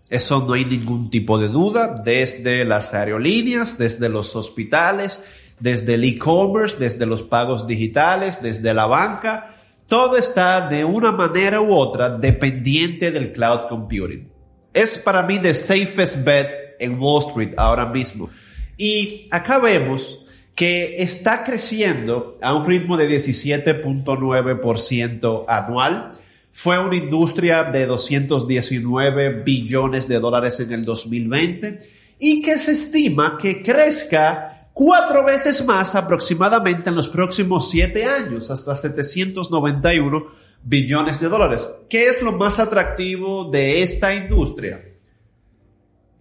Eso 0.08 0.44
no 0.46 0.52
hay 0.52 0.64
ningún 0.64 1.10
tipo 1.10 1.38
de 1.38 1.48
duda, 1.48 2.00
desde 2.04 2.64
las 2.64 2.94
aerolíneas, 2.94 3.78
desde 3.78 4.08
los 4.08 4.36
hospitales, 4.36 5.20
desde 5.58 5.94
el 5.94 6.04
e-commerce, 6.04 6.76
desde 6.78 7.06
los 7.06 7.22
pagos 7.22 7.66
digitales, 7.66 8.40
desde 8.40 8.72
la 8.74 8.86
banca. 8.86 9.53
Todo 9.86 10.16
está 10.16 10.68
de 10.68 10.84
una 10.84 11.12
manera 11.12 11.60
u 11.60 11.72
otra 11.72 12.10
dependiente 12.10 13.10
del 13.10 13.32
cloud 13.32 13.66
computing. 13.68 14.28
Es 14.72 14.98
para 14.98 15.22
mí 15.22 15.38
the 15.38 15.54
safest 15.54 16.24
bet 16.24 16.54
en 16.78 16.98
Wall 16.98 17.22
Street 17.26 17.52
ahora 17.56 17.86
mismo. 17.86 18.28
Y 18.76 19.28
acá 19.30 19.58
vemos 19.58 20.18
que 20.54 21.02
está 21.02 21.42
creciendo 21.44 22.38
a 22.40 22.56
un 22.56 22.66
ritmo 22.66 22.96
de 22.96 23.06
17.9% 23.08 25.44
anual. 25.48 26.12
Fue 26.52 26.82
una 26.82 26.96
industria 26.96 27.64
de 27.64 27.84
219 27.86 29.42
billones 29.42 30.08
de 30.08 30.20
dólares 30.20 30.60
en 30.60 30.72
el 30.72 30.84
2020 30.84 31.78
y 32.18 32.42
que 32.42 32.58
se 32.58 32.72
estima 32.72 33.38
que 33.40 33.62
crezca 33.62 34.53
cuatro 34.74 35.24
veces 35.24 35.64
más 35.64 35.94
aproximadamente 35.94 36.90
en 36.90 36.96
los 36.96 37.08
próximos 37.08 37.70
siete 37.70 38.04
años, 38.04 38.50
hasta 38.50 38.76
791 38.76 40.26
billones 40.62 41.20
de 41.20 41.28
dólares. 41.28 41.66
¿Qué 41.88 42.08
es 42.08 42.20
lo 42.20 42.32
más 42.32 42.58
atractivo 42.58 43.50
de 43.50 43.82
esta 43.82 44.14
industria? 44.14 44.84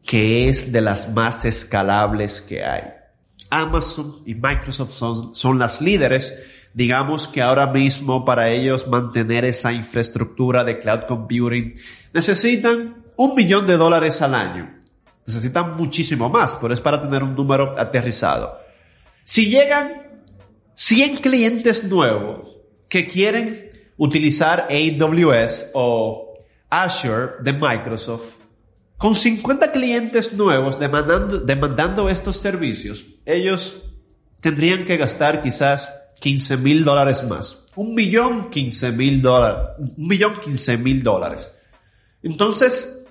Que 0.06 0.48
es 0.48 0.72
de 0.72 0.82
las 0.82 1.12
más 1.12 1.44
escalables 1.44 2.42
que 2.42 2.64
hay. 2.64 2.84
Amazon 3.50 4.22
y 4.26 4.36
Microsoft 4.36 4.94
son, 4.94 5.36
son 5.36 5.60
las 5.60 5.82
líderes. 5.82 6.34
Digamos 6.74 7.28
que 7.28 7.42
ahora 7.42 7.68
mismo 7.68 8.24
para 8.24 8.50
ellos 8.50 8.88
mantener 8.88 9.46
esa 9.46 9.74
infraestructura 9.74 10.64
de 10.64 10.80
cloud 10.80 11.02
computing 11.08 11.76
necesitan 12.14 13.04
un 13.16 13.36
millón 13.36 13.66
de 13.68 13.78
dólares 13.78 14.22
al 14.22 14.36
año. 14.36 14.83
Necesitan 15.26 15.78
muchísimo 15.78 16.30
más, 16.30 16.58
pero 16.62 16.74
es 16.74 16.82
para 16.82 17.02
tener 17.02 17.24
un 17.24 17.36
número 17.36 17.80
aterrizado. 17.80 18.60
Si 19.24 19.50
llegan 19.50 20.04
100 20.74 21.18
clientes 21.18 21.84
nuevos 21.86 22.58
que 22.90 23.08
quieren 23.08 23.72
utilizar 23.98 24.68
AWS 24.70 25.72
o 25.74 26.34
Azure 26.70 27.34
de 27.42 27.54
Microsoft, 27.54 28.36
con 28.98 29.16
50 29.16 29.72
clientes 29.72 30.34
nuevos 30.34 30.80
demandando, 30.80 31.40
demandando 31.40 32.10
estos 32.10 32.38
servicios, 32.38 33.06
ellos 33.26 33.78
tendrían 34.42 34.86
que 34.86 34.98
gastar 34.98 35.42
quizás 35.42 35.92
15 36.20 36.58
mil 36.58 36.84
dólares 36.84 37.24
más. 37.24 37.66
Un 37.76 37.96
millón 37.96 38.50
15 38.50 38.92
mil 38.92 39.22
dólares. 39.22 39.76
Un 39.98 40.08
millón 40.08 40.40
15 40.40 40.78
mil 40.78 41.04
dólares. 41.04 41.54
Entonces, 42.22 43.03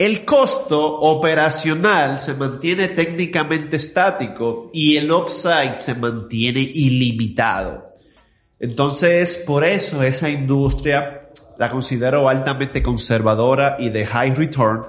el 0.00 0.24
costo 0.24 0.98
operacional 1.00 2.20
se 2.20 2.32
mantiene 2.32 2.88
técnicamente 2.88 3.76
estático 3.76 4.70
y 4.72 4.96
el 4.96 5.12
upside 5.12 5.76
se 5.76 5.94
mantiene 5.94 6.60
ilimitado. 6.60 7.90
Entonces, 8.58 9.36
por 9.46 9.62
eso 9.62 10.02
esa 10.02 10.30
industria 10.30 11.28
la 11.58 11.68
considero 11.68 12.30
altamente 12.30 12.82
conservadora 12.82 13.76
y 13.78 13.90
de 13.90 14.06
high 14.06 14.34
return, 14.34 14.84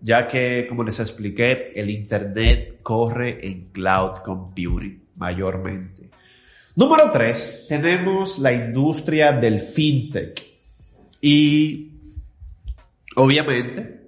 ya 0.00 0.28
que, 0.28 0.66
como 0.68 0.84
les 0.84 1.00
expliqué, 1.00 1.72
el 1.74 1.90
Internet 1.90 2.78
corre 2.84 3.44
en 3.44 3.72
cloud 3.72 4.18
computing 4.24 5.02
mayormente. 5.16 6.08
Número 6.76 7.10
tres, 7.10 7.66
tenemos 7.68 8.38
la 8.38 8.52
industria 8.52 9.32
del 9.32 9.58
fintech. 9.58 10.40
Y, 11.20 11.90
obviamente, 13.16 14.01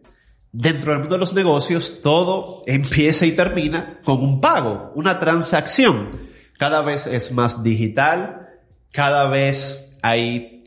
dentro 0.55 0.93
del 0.93 1.01
mundo 1.01 1.17
de 1.17 1.21
los 1.21 1.35
negocios, 1.35 2.01
todo 2.01 2.63
empieza 2.67 3.27
y 3.27 3.33
termina 3.33 4.01
con 4.05 4.21
un 4.21 4.41
pago, 4.41 4.93
una 4.95 5.19
transacción. 5.19 6.31
Cada 6.57 6.81
vez 6.83 7.09
es 7.09 7.33
más 7.33 7.65
digital, 7.65 8.49
cada 8.93 9.29
vez 9.29 9.91
hay 10.01 10.63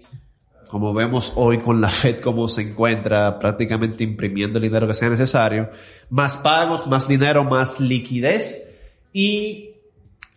como 0.70 0.94
vemos 0.94 1.32
hoy 1.38 1.60
con 1.60 1.80
la 1.80 1.88
Fed 1.88 2.20
como 2.20 2.50
se 2.50 2.62
encuentra 2.62 3.40
prácticamente 3.40 4.04
imprimiendo 4.04 4.58
el 4.58 4.64
dinero 4.64 4.86
que 4.86 4.94
sea 4.94 5.10
necesario, 5.10 5.70
más 6.10 6.36
pagos, 6.36 6.88
más 6.88 7.08
dinero, 7.08 7.46
más 7.46 7.80
liquidez 7.80 8.68
y 9.14 9.70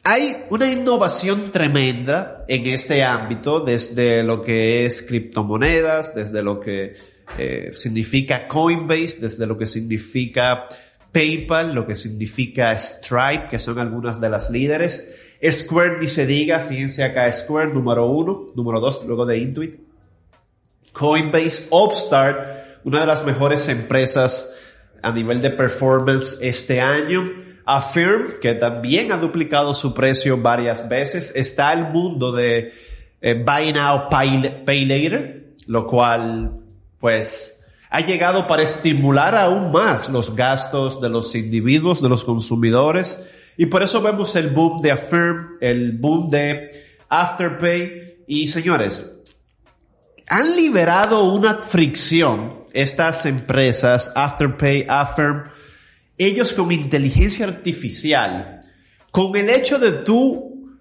hay 0.04 0.42
una 0.50 0.70
innovación 0.70 1.50
tremenda 1.50 2.44
en 2.46 2.68
este 2.68 3.02
ámbito 3.02 3.58
desde 3.58 4.22
lo 4.22 4.42
que 4.42 4.86
es 4.86 5.02
criptomonedas, 5.02 6.14
desde 6.14 6.44
lo 6.44 6.60
que 6.60 6.94
eh, 7.38 7.72
significa 7.74 8.46
Coinbase, 8.46 9.18
desde 9.20 9.46
lo 9.46 9.56
que 9.56 9.66
significa 9.66 10.66
PayPal, 11.12 11.74
lo 11.74 11.86
que 11.86 11.94
significa 11.94 12.76
Stripe, 12.76 13.48
que 13.50 13.58
son 13.58 13.78
algunas 13.78 14.20
de 14.20 14.28
las 14.28 14.50
líderes. 14.50 15.08
Square 15.48 15.98
ni 16.00 16.06
diga, 16.26 16.60
fíjense 16.60 17.02
acá, 17.02 17.32
Square 17.32 17.72
número 17.72 18.06
uno, 18.06 18.46
número 18.54 18.80
dos, 18.80 19.04
luego 19.06 19.24
de 19.24 19.38
Intuit. 19.38 19.80
Coinbase, 20.92 21.66
Upstart, 21.70 22.82
una 22.84 23.00
de 23.00 23.06
las 23.06 23.24
mejores 23.24 23.68
empresas 23.68 24.52
a 25.02 25.12
nivel 25.12 25.40
de 25.40 25.50
performance 25.50 26.38
este 26.40 26.80
año. 26.80 27.48
Affirm, 27.64 28.40
que 28.40 28.54
también 28.54 29.12
ha 29.12 29.18
duplicado 29.18 29.74
su 29.74 29.94
precio 29.94 30.36
varias 30.38 30.88
veces. 30.88 31.32
Está 31.34 31.72
el 31.72 31.92
mundo 31.92 32.32
de 32.32 32.72
eh, 33.20 33.34
Buy 33.34 33.72
Now, 33.72 34.08
pay 34.10 34.84
Later, 34.84 35.54
lo 35.66 35.86
cual, 35.86 36.59
pues, 37.00 37.58
ha 37.88 38.00
llegado 38.02 38.46
para 38.46 38.62
estimular 38.62 39.34
aún 39.34 39.72
más 39.72 40.08
los 40.08 40.36
gastos 40.36 41.00
de 41.00 41.08
los 41.08 41.34
individuos, 41.34 42.00
de 42.00 42.08
los 42.08 42.24
consumidores. 42.24 43.20
Y 43.56 43.66
por 43.66 43.82
eso 43.82 44.00
vemos 44.00 44.36
el 44.36 44.50
boom 44.50 44.80
de 44.80 44.92
Affirm, 44.92 45.56
el 45.60 45.98
boom 45.98 46.30
de 46.30 46.70
Afterpay. 47.08 48.18
Y 48.28 48.46
señores, 48.46 49.04
han 50.28 50.54
liberado 50.54 51.32
una 51.32 51.54
fricción 51.54 52.60
estas 52.72 53.26
empresas, 53.26 54.12
Afterpay, 54.14 54.86
Affirm, 54.88 55.50
ellos 56.16 56.52
con 56.52 56.70
inteligencia 56.70 57.46
artificial, 57.46 58.60
con 59.10 59.34
el 59.34 59.50
hecho 59.50 59.80
de 59.80 59.90
tú 59.90 60.78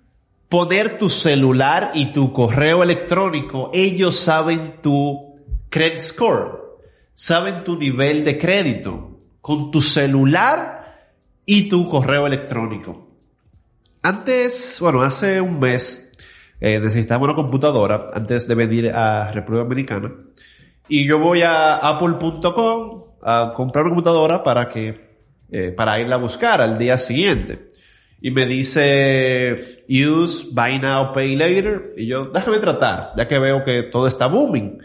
poner 0.50 0.98
tu 0.98 1.10
celular 1.10 1.92
y 1.96 2.08
tu 2.08 2.34
correo 2.34 2.84
electrónico, 2.84 3.72
ellos 3.74 4.16
saben 4.16 4.82
tu 4.84 5.29
credit 5.70 6.02
score, 6.02 6.80
saben 7.14 7.64
tu 7.64 7.78
nivel 7.78 8.24
de 8.24 8.38
crédito 8.38 9.20
con 9.42 9.72
tu 9.72 9.82
celular 9.82 11.10
y 11.46 11.70
tu 11.70 11.90
correo 11.90 12.28
electrónico. 12.28 13.08
Antes, 14.02 14.78
bueno, 14.80 15.02
hace 15.02 15.42
un 15.42 15.60
mes 15.60 16.10
eh, 16.62 16.80
necesitaba 16.80 17.24
una 17.24 17.36
computadora 17.36 18.08
antes 18.14 18.48
de 18.48 18.56
venir 18.56 18.90
a 18.90 19.32
República 19.32 19.64
Dominicana. 19.64 20.12
Y 20.88 21.06
yo 21.08 21.20
voy 21.20 21.42
a 21.42 21.76
apple.com 21.76 23.04
a 23.22 23.54
comprar 23.56 23.86
una 23.86 23.96
computadora 23.96 24.44
para 24.44 24.68
que, 24.68 25.10
eh, 25.52 25.72
para 25.72 26.00
irla 26.00 26.16
a 26.16 26.20
buscar 26.20 26.62
al 26.62 26.78
día 26.78 26.98
siguiente. 26.98 27.68
Y 28.22 28.32
me 28.32 28.46
dice, 28.46 29.84
use 29.88 30.48
buy 30.52 30.80
now, 30.80 31.14
pay 31.14 31.36
later. 31.36 31.94
Y 31.96 32.08
yo, 32.08 32.26
déjame 32.26 32.60
tratar, 32.60 33.14
ya 33.16 33.28
que 33.28 33.40
veo 33.40 33.64
que 33.64 33.84
todo 33.84 34.08
está 34.08 34.28
booming. 34.28 34.80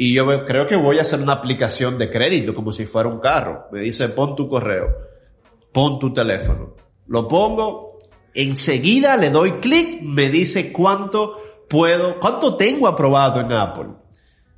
Y 0.00 0.14
yo 0.14 0.44
creo 0.44 0.66
que 0.66 0.76
voy 0.76 0.98
a 0.98 1.02
hacer 1.02 1.20
una 1.20 1.32
aplicación 1.32 1.98
de 1.98 2.08
crédito 2.08 2.54
como 2.54 2.70
si 2.70 2.84
fuera 2.84 3.08
un 3.08 3.18
carro. 3.18 3.66
Me 3.72 3.80
dice, 3.80 4.08
pon 4.08 4.36
tu 4.36 4.48
correo, 4.48 4.86
pon 5.72 5.98
tu 5.98 6.12
teléfono. 6.12 6.76
Lo 7.08 7.26
pongo, 7.26 7.88
Enseguida 8.34 9.16
le 9.16 9.30
doy 9.30 9.54
clic, 9.54 10.00
me 10.02 10.28
dice 10.28 10.72
cuánto 10.72 11.40
puedo, 11.68 12.20
cuánto 12.20 12.56
tengo 12.56 12.86
aprobado 12.86 13.40
en 13.40 13.52
Apple. 13.52 13.88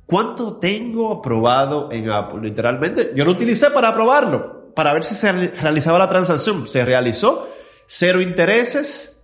¿Cuánto 0.05 0.57
tengo 0.57 1.11
aprobado 1.11 1.89
en 1.91 2.09
Apple? 2.09 2.41
Literalmente, 2.43 3.11
yo 3.15 3.25
lo 3.25 3.31
utilicé 3.31 3.71
para 3.71 3.87
aprobarlo, 3.87 4.71
para 4.75 4.93
ver 4.93 5.03
si 5.03 5.15
se 5.15 5.31
realizaba 5.31 5.97
la 5.97 6.09
transacción. 6.09 6.67
Se 6.67 6.85
realizó, 6.85 7.49
cero 7.87 8.21
intereses, 8.21 9.19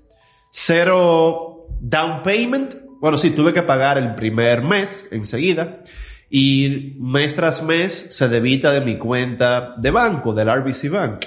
cero 0.49 1.67
down 1.79 2.23
payment. 2.23 2.75
Bueno, 2.99 3.17
sí, 3.17 3.31
tuve 3.31 3.53
que 3.53 3.61
pagar 3.63 3.97
el 3.97 4.15
primer 4.15 4.63
mes 4.63 5.07
enseguida. 5.11 5.83
Y 6.29 6.95
mes 6.99 7.35
tras 7.35 7.63
mes 7.63 8.07
se 8.09 8.27
debita 8.27 8.71
de 8.71 8.81
mi 8.81 8.97
cuenta 8.97 9.75
de 9.77 9.91
banco, 9.91 10.33
del 10.33 10.51
RBC 10.51 10.89
Bank. 10.89 11.25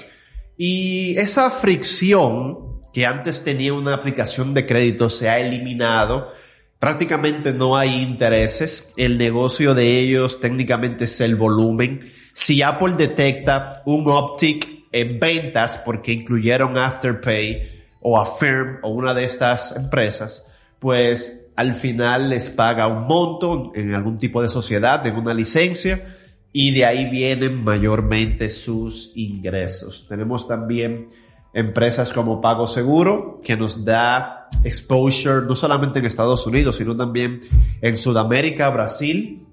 Y 0.57 1.17
esa 1.17 1.49
fricción 1.49 2.71
que 2.93 3.05
antes 3.05 3.43
tenía 3.43 3.73
una 3.73 3.95
aplicación 3.95 4.53
de 4.53 4.65
crédito 4.65 5.09
se 5.09 5.29
ha 5.29 5.39
eliminado. 5.39 6.31
Prácticamente 6.79 7.53
no 7.53 7.77
hay 7.77 8.01
intereses. 8.01 8.91
El 8.97 9.17
negocio 9.17 9.73
de 9.73 9.99
ellos 9.99 10.39
técnicamente 10.39 11.05
es 11.05 11.21
el 11.21 11.35
volumen. 11.35 12.11
Si 12.33 12.61
Apple 12.61 12.95
detecta 12.97 13.81
un 13.85 14.09
uptick 14.09 14.85
en 14.91 15.19
ventas 15.19 15.77
porque 15.85 16.11
incluyeron 16.11 16.77
Afterpay 16.77 17.83
o 18.01 18.19
Affirm 18.19 18.79
o 18.81 18.89
una 18.89 19.13
de 19.13 19.23
estas 19.23 19.75
empresas, 19.75 20.45
pues 20.79 21.40
al 21.55 21.73
final 21.73 22.29
les 22.29 22.49
paga 22.49 22.87
un 22.87 23.07
monto 23.07 23.71
en 23.75 23.93
algún 23.93 24.17
tipo 24.17 24.41
de 24.41 24.49
sociedad, 24.49 25.05
en 25.05 25.15
una 25.15 25.33
licencia, 25.33 26.17
y 26.53 26.71
de 26.71 26.85
ahí 26.85 27.09
vienen 27.09 27.63
mayormente 27.63 28.49
sus 28.49 29.11
ingresos. 29.15 30.05
Tenemos 30.07 30.47
también 30.47 31.09
empresas 31.53 32.11
como 32.11 32.41
Pago 32.41 32.67
Seguro, 32.67 33.41
que 33.43 33.57
nos 33.57 33.83
da 33.85 34.49
exposure 34.63 35.45
no 35.45 35.55
solamente 35.55 35.99
en 35.99 36.05
Estados 36.05 36.45
Unidos, 36.45 36.75
sino 36.77 36.95
también 36.95 37.39
en 37.81 37.97
Sudamérica, 37.97 38.69
Brasil, 38.69 39.45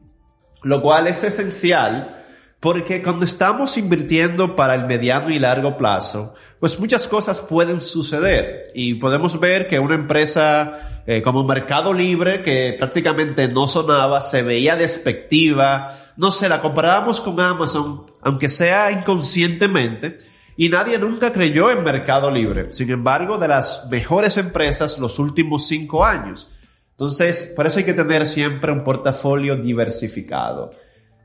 lo 0.62 0.82
cual 0.82 1.06
es 1.06 1.22
esencial 1.24 2.17
porque 2.60 3.02
cuando 3.02 3.24
estamos 3.24 3.76
invirtiendo 3.76 4.56
para 4.56 4.74
el 4.74 4.86
mediano 4.86 5.30
y 5.30 5.38
largo 5.38 5.76
plazo, 5.76 6.34
pues 6.58 6.78
muchas 6.80 7.06
cosas 7.06 7.40
pueden 7.40 7.80
suceder 7.80 8.72
y 8.74 8.94
podemos 8.94 9.38
ver 9.38 9.68
que 9.68 9.78
una 9.78 9.94
empresa 9.94 11.02
eh, 11.06 11.22
como 11.22 11.44
Mercado 11.44 11.94
Libre, 11.94 12.42
que 12.42 12.74
prácticamente 12.76 13.46
no 13.46 13.68
sonaba, 13.68 14.22
se 14.22 14.42
veía 14.42 14.74
despectiva, 14.74 15.96
no 16.16 16.32
sé, 16.32 16.48
la 16.48 16.60
comparábamos 16.60 17.20
con 17.20 17.38
Amazon, 17.38 18.06
aunque 18.22 18.48
sea 18.48 18.90
inconscientemente, 18.90 20.16
y 20.56 20.68
nadie 20.68 20.98
nunca 20.98 21.32
creyó 21.32 21.70
en 21.70 21.84
Mercado 21.84 22.28
Libre. 22.32 22.72
Sin 22.72 22.90
embargo, 22.90 23.38
de 23.38 23.46
las 23.46 23.86
mejores 23.88 24.36
empresas 24.36 24.98
los 24.98 25.20
últimos 25.20 25.68
cinco 25.68 26.04
años. 26.04 26.50
Entonces, 26.90 27.52
por 27.54 27.68
eso 27.68 27.78
hay 27.78 27.84
que 27.84 27.94
tener 27.94 28.26
siempre 28.26 28.72
un 28.72 28.82
portafolio 28.82 29.56
diversificado. 29.56 30.72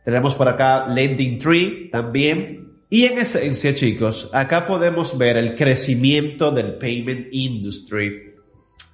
Tenemos 0.04 0.36
por 0.36 0.48
acá 0.48 0.88
Lending 0.88 1.38
Tree 1.38 1.90
también. 1.92 2.82
Y 2.90 3.06
en 3.06 3.18
esencia, 3.18 3.74
chicos, 3.74 4.30
acá 4.34 4.68
podemos 4.68 5.18
ver 5.18 5.38
el 5.38 5.56
crecimiento 5.56 6.52
del 6.52 6.76
payment 6.76 7.28
industry 7.32 8.36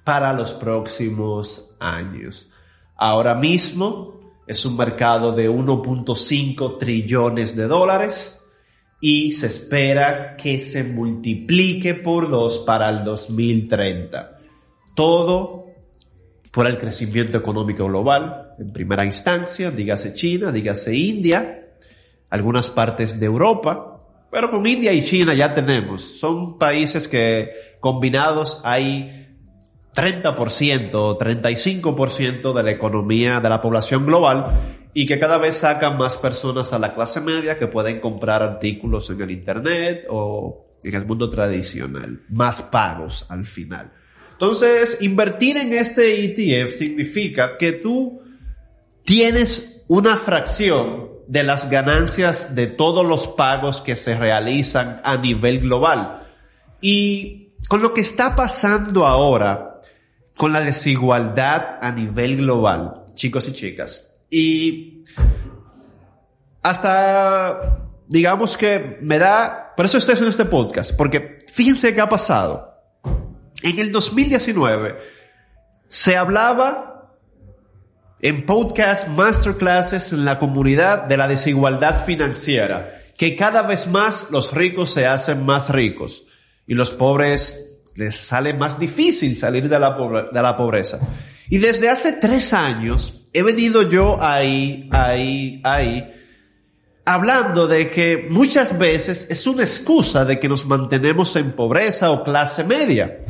para 0.04 0.32
los 0.32 0.52
próximos 0.52 1.74
años. 1.78 2.48
Ahora 2.96 3.34
mismo 3.34 4.20
es 4.46 4.64
un 4.64 4.76
mercado 4.76 5.32
de 5.32 5.50
1.5 5.50 6.78
trillones 6.78 7.54
de 7.54 7.66
dólares 7.66 8.40
y 9.00 9.32
se 9.32 9.46
espera 9.46 10.36
que 10.36 10.60
se 10.60 10.84
multiplique 10.84 11.94
por 11.94 12.28
dos 12.28 12.58
para 12.60 12.90
el 12.90 13.04
2030. 13.04 14.36
Todo 14.94 15.66
por 16.50 16.66
el 16.66 16.78
crecimiento 16.78 17.38
económico 17.38 17.86
global, 17.86 18.49
en 18.60 18.72
primera 18.72 19.04
instancia, 19.06 19.70
dígase 19.70 20.12
China, 20.12 20.52
dígase 20.52 20.94
India, 20.94 21.68
algunas 22.28 22.68
partes 22.68 23.18
de 23.18 23.24
Europa, 23.24 24.02
pero 24.30 24.50
con 24.50 24.66
India 24.66 24.92
y 24.92 25.02
China 25.02 25.32
ya 25.32 25.54
tenemos. 25.54 26.02
Son 26.18 26.58
países 26.58 27.08
que 27.08 27.50
combinados 27.80 28.60
hay 28.62 29.28
30% 29.94 30.90
o 30.94 31.18
35% 31.18 32.52
de 32.52 32.62
la 32.62 32.70
economía 32.70 33.40
de 33.40 33.48
la 33.48 33.62
población 33.62 34.04
global 34.04 34.46
y 34.92 35.06
que 35.06 35.18
cada 35.18 35.38
vez 35.38 35.56
sacan 35.56 35.96
más 35.96 36.18
personas 36.18 36.72
a 36.74 36.78
la 36.78 36.94
clase 36.94 37.20
media 37.22 37.58
que 37.58 37.66
pueden 37.66 37.98
comprar 37.98 38.42
artículos 38.42 39.08
en 39.08 39.22
el 39.22 39.30
Internet 39.30 40.04
o 40.10 40.76
en 40.82 40.94
el 40.94 41.06
mundo 41.06 41.30
tradicional. 41.30 42.22
Más 42.28 42.60
pagos 42.60 43.24
al 43.30 43.46
final. 43.46 43.90
Entonces, 44.32 44.98
invertir 45.00 45.56
en 45.56 45.72
este 45.72 46.24
ETF 46.24 46.72
significa 46.72 47.56
que 47.58 47.72
tú 47.72 48.20
tienes 49.04 49.82
una 49.88 50.16
fracción 50.16 51.10
de 51.26 51.42
las 51.44 51.70
ganancias 51.70 52.54
de 52.54 52.66
todos 52.66 53.06
los 53.06 53.28
pagos 53.28 53.80
que 53.80 53.96
se 53.96 54.16
realizan 54.16 55.00
a 55.04 55.16
nivel 55.16 55.60
global. 55.60 56.26
Y 56.80 57.52
con 57.68 57.82
lo 57.82 57.94
que 57.94 58.00
está 58.00 58.34
pasando 58.34 59.06
ahora, 59.06 59.80
con 60.36 60.52
la 60.52 60.60
desigualdad 60.60 61.78
a 61.80 61.92
nivel 61.92 62.38
global, 62.38 63.04
chicos 63.14 63.46
y 63.48 63.52
chicas, 63.52 64.12
y 64.28 65.04
hasta, 66.62 67.86
digamos 68.08 68.56
que 68.56 68.98
me 69.00 69.18
da, 69.18 69.72
por 69.76 69.86
eso 69.86 69.98
estoy 69.98 70.14
haciendo 70.14 70.30
este 70.30 70.44
podcast, 70.46 70.96
porque 70.96 71.46
fíjense 71.48 71.94
qué 71.94 72.00
ha 72.00 72.08
pasado. 72.08 72.74
En 73.62 73.78
el 73.78 73.92
2019 73.92 74.98
se 75.88 76.16
hablaba 76.16 76.89
en 78.22 78.44
podcast 78.44 79.08
masterclasses 79.08 80.12
en 80.12 80.24
la 80.24 80.38
comunidad 80.38 81.04
de 81.04 81.16
la 81.16 81.26
desigualdad 81.26 82.04
financiera, 82.04 83.02
que 83.16 83.34
cada 83.34 83.62
vez 83.62 83.86
más 83.86 84.26
los 84.30 84.52
ricos 84.52 84.92
se 84.92 85.06
hacen 85.06 85.44
más 85.46 85.70
ricos 85.70 86.24
y 86.66 86.74
los 86.74 86.90
pobres 86.90 87.58
les 87.94 88.16
sale 88.16 88.54
más 88.54 88.78
difícil 88.78 89.36
salir 89.36 89.68
de 89.68 89.78
la, 89.78 90.28
de 90.32 90.42
la 90.42 90.56
pobreza. 90.56 91.00
Y 91.48 91.58
desde 91.58 91.88
hace 91.88 92.12
tres 92.12 92.52
años 92.52 93.14
he 93.32 93.42
venido 93.42 93.88
yo 93.88 94.22
ahí, 94.22 94.88
ahí, 94.92 95.60
ahí, 95.64 96.12
hablando 97.04 97.66
de 97.66 97.90
que 97.90 98.28
muchas 98.30 98.78
veces 98.78 99.26
es 99.30 99.46
una 99.46 99.62
excusa 99.62 100.24
de 100.24 100.38
que 100.38 100.48
nos 100.48 100.66
mantenemos 100.66 101.34
en 101.36 101.52
pobreza 101.52 102.10
o 102.10 102.22
clase 102.22 102.64
media. 102.64 103.24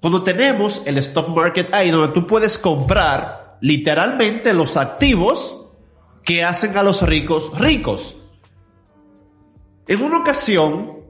Cuando 0.00 0.22
tenemos 0.22 0.82
el 0.84 0.98
stock 0.98 1.28
market 1.28 1.72
ahí 1.72 1.90
donde 1.90 2.12
tú 2.12 2.26
puedes 2.26 2.58
comprar 2.58 3.43
literalmente 3.60 4.52
los 4.52 4.76
activos 4.76 5.56
que 6.24 6.44
hacen 6.44 6.76
a 6.76 6.82
los 6.82 7.02
ricos 7.02 7.58
ricos. 7.58 8.16
En 9.86 10.02
una 10.02 10.18
ocasión, 10.18 11.00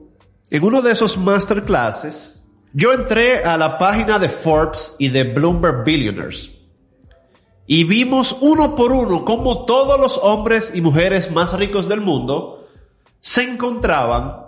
en 0.49 0.63
uno 0.63 0.81
de 0.81 0.91
esos 0.91 1.17
masterclasses, 1.17 2.41
yo 2.73 2.91
entré 2.91 3.43
a 3.43 3.57
la 3.57 3.77
página 3.77 4.19
de 4.19 4.29
Forbes 4.29 4.95
y 4.99 5.09
de 5.09 5.23
Bloomberg 5.23 5.85
Billionaires 5.85 6.51
y 7.67 7.83
vimos 7.83 8.37
uno 8.41 8.75
por 8.75 8.91
uno 8.91 9.25
cómo 9.25 9.65
todos 9.65 9.99
los 9.99 10.19
hombres 10.21 10.71
y 10.75 10.81
mujeres 10.81 11.31
más 11.31 11.53
ricos 11.53 11.89
del 11.89 12.01
mundo 12.01 12.67
se 13.21 13.43
encontraban, 13.43 14.45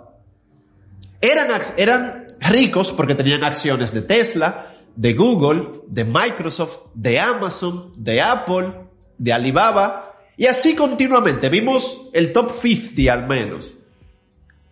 eran, 1.20 1.48
eran 1.76 2.26
ricos 2.38 2.92
porque 2.92 3.16
tenían 3.16 3.42
acciones 3.42 3.92
de 3.92 4.02
Tesla, 4.02 4.77
de 4.98 5.14
Google, 5.14 5.80
de 5.86 6.04
Microsoft, 6.04 6.80
de 6.92 7.20
Amazon, 7.20 7.92
de 7.96 8.20
Apple, 8.20 8.72
de 9.16 9.32
Alibaba, 9.32 10.16
y 10.36 10.46
así 10.46 10.74
continuamente. 10.74 11.48
Vimos 11.48 12.08
el 12.12 12.32
top 12.32 12.50
50 12.50 13.12
al 13.12 13.28
menos. 13.28 13.74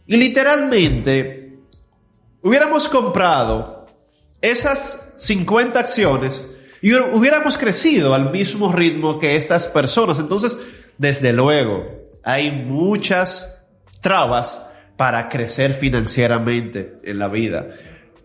Y 0.05 0.17
literalmente, 0.17 1.59
hubiéramos 2.43 2.89
comprado 2.89 3.87
esas 4.41 5.01
50 5.19 5.79
acciones 5.79 6.45
y 6.83 6.93
hubiéramos 6.93 7.57
crecido 7.57 8.13
al 8.13 8.33
mismo 8.33 8.73
ritmo 8.73 9.21
que 9.21 9.37
estas 9.37 9.69
personas. 9.69 10.19
Entonces, 10.19 10.59
desde 10.99 11.33
luego, 11.33 11.87
hay 12.25 12.51
muchas 12.51 13.49
trabas 14.01 14.67
para 14.97 15.29
crecer 15.29 15.73
financieramente 15.73 16.99
en 17.05 17.21
la 17.21 17.29
vida. 17.29 17.69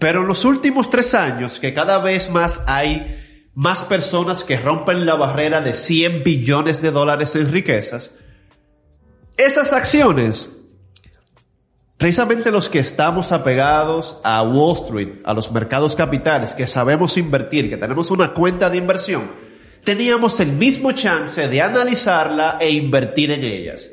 Pero 0.02 0.22
en 0.22 0.28
los 0.28 0.46
últimos 0.46 0.90
tres 0.90 1.14
años, 1.14 1.60
que 1.60 1.76
cada 1.76 2.00
vez 2.00 2.32
más 2.32 2.64
hay 2.66 3.50
más 3.54 3.84
personas 3.84 4.44
que 4.44 4.58
rompen 4.58 5.06
la 5.06 5.14
barrera 5.14 5.62
de 5.62 5.74
100 5.74 6.24
billones 6.24 6.82
de 6.82 6.90
dólares 6.90 7.36
en 7.36 7.52
riquezas, 7.52 8.12
esas 9.38 9.72
acciones 9.72 10.50
Precisamente 12.02 12.50
los 12.50 12.68
que 12.68 12.80
estamos 12.80 13.32
apegados 13.32 14.18
a 14.24 14.42
Wall 14.42 14.74
Street, 14.74 15.20
a 15.24 15.36
los 15.36 15.52
mercados 15.52 15.96
capitales, 15.96 16.56
que 16.56 16.66
sabemos 16.66 17.16
invertir, 17.16 17.70
que 17.70 17.78
tenemos 17.78 18.10
una 18.10 18.34
cuenta 18.34 18.72
de 18.72 18.78
inversión, 18.78 19.30
teníamos 19.84 20.40
el 20.40 20.52
mismo 20.52 20.94
chance 20.94 21.48
de 21.48 21.62
analizarla 21.62 22.58
e 22.60 22.72
invertir 22.72 23.30
en 23.30 23.44
ellas. 23.44 23.92